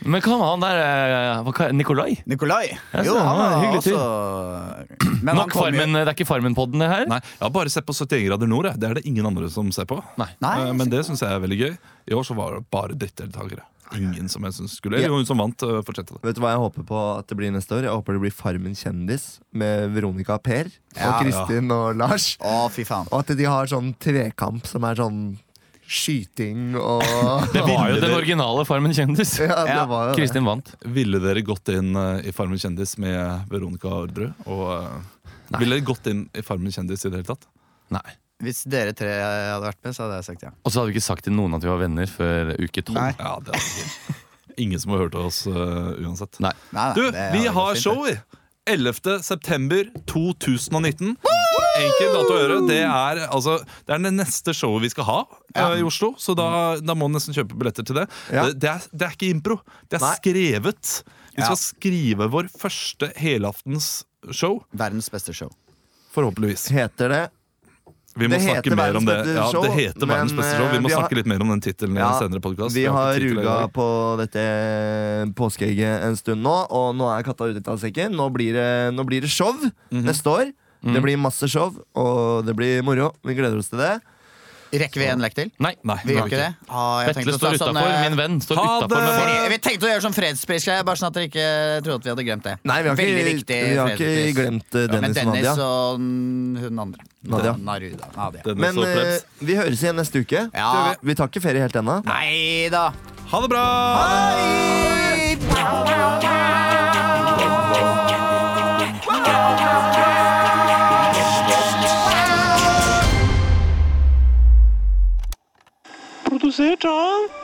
[0.00, 2.14] Men hva med han der eh, hva Nikolai?
[2.24, 2.70] Nikolai.
[3.04, 6.26] Jo, han er var hyggelig også Men han Nok kom jo- farmen, Det er ikke
[6.30, 7.04] Farmen-podden, det her?
[7.10, 8.64] Nei, Jeg har bare sett på 71 grader nord.
[8.70, 8.80] jeg.
[8.80, 10.00] Det er det ingen andre som ser på.
[10.16, 10.30] Nei.
[10.40, 11.76] Nei, Eh, Men det syns jeg er veldig gøy.
[12.08, 13.60] I år så var det bare drittdeltakere.
[13.92, 16.22] Ingen som jeg synes skulle Eller hun som vant, eh, fortsette det.
[16.22, 17.82] Vet du hva jeg håper på at det blir neste år?
[17.82, 20.70] Jeg håper det blir Farmen kjendis med Veronica og Per.
[20.96, 22.38] Ja, og Kristin og Lars.
[22.40, 23.08] Å, fy faen.
[23.12, 25.36] Og at de har sånn trekamp som er sånn
[25.90, 27.02] skyting og
[27.54, 29.34] Det var jo den originale Farmen kjendis.
[29.42, 30.18] Ja, det var jo det.
[30.20, 30.70] Kristin vant.
[30.86, 34.30] Ville dere gått inn eh, i Farmen kjendis med Veronica Ordre?
[34.46, 35.28] Og eh,
[35.58, 37.48] ville dere gått inn i Farmen kjendis i det hele tatt?
[37.90, 38.06] Nei.
[38.40, 40.54] Hvis dere tre hadde vært med, så hadde jeg sagt ja.
[40.64, 43.18] Og så hadde vi ikke sagt til noen at vi var venner før uke tolv.
[43.18, 43.60] Ja, det
[44.60, 46.38] Ingen som har hørt oss uh, uansett.
[46.40, 46.52] Nei.
[46.72, 48.16] Nei, nei, Du, vi har show, vi!
[48.70, 49.20] 11.
[49.24, 51.16] september 2019.
[51.80, 52.58] Enkel dato å gjøre.
[52.68, 53.56] Det er, altså,
[53.86, 55.18] det er det neste showet vi skal ha
[55.54, 56.48] eh, i Oslo, så da,
[56.80, 58.06] da må du nesten kjøpe billetter til det.
[58.32, 58.46] Ja.
[58.50, 59.58] Det, det, er, det er ikke impro.
[59.88, 60.14] Det er Nei.
[60.20, 60.94] skrevet.
[61.36, 63.90] Vi skal skrive vår første helaftens
[64.36, 64.60] show.
[64.76, 65.50] Verdens beste show.
[66.14, 66.68] forhåpentligvis.
[66.74, 67.20] Heter det
[68.18, 69.14] Vi må snakke mer om det.
[69.36, 70.66] Ja, det heter Verdens beste show.
[70.72, 72.42] Vi eh, må vi har- snakke litt mer om den tittelen i Ja, en senere
[72.42, 72.74] podkast.
[72.74, 73.86] Vi har ruga på
[74.20, 74.42] dette
[75.38, 78.12] påskeegget en stund nå, og nå er katta ute av sekken.
[78.18, 80.04] Nå blir det, nå blir det show Mhm.
[80.10, 80.52] neste år.
[80.82, 83.12] Det blir masse show, og det blir moro.
[83.26, 83.98] Vi gleder oss til det.
[84.70, 85.48] Rekker vi en lek til?
[85.58, 85.72] Nei.
[85.82, 86.50] Nei, Vi gjør ikke det?
[86.70, 87.74] Ah, Vetle står utafor.
[87.74, 89.48] Sånn, Min venn står Ha utafor det!
[89.50, 91.46] Vi tenkte å gjøre sånn fredspris, bare sånn at dere ikke
[91.82, 92.54] trodde at vi hadde glemt det.
[92.70, 96.68] Nei, vi har Veldig ikke, vi har ikke glemt Dennis, ja, Men Dennis, og Nadia.
[96.68, 97.08] hun andre.
[97.34, 97.56] Nadia.
[97.66, 98.12] Naruda.
[98.14, 98.54] Nadia.
[98.62, 100.46] Men eh, vi høres igjen neste uke.
[100.54, 100.94] Ja.
[101.02, 101.98] Vi tar ikke ferie helt ennå.
[102.06, 102.92] Nei da.
[103.34, 103.66] Ha det bra!
[116.50, 117.39] Produsert av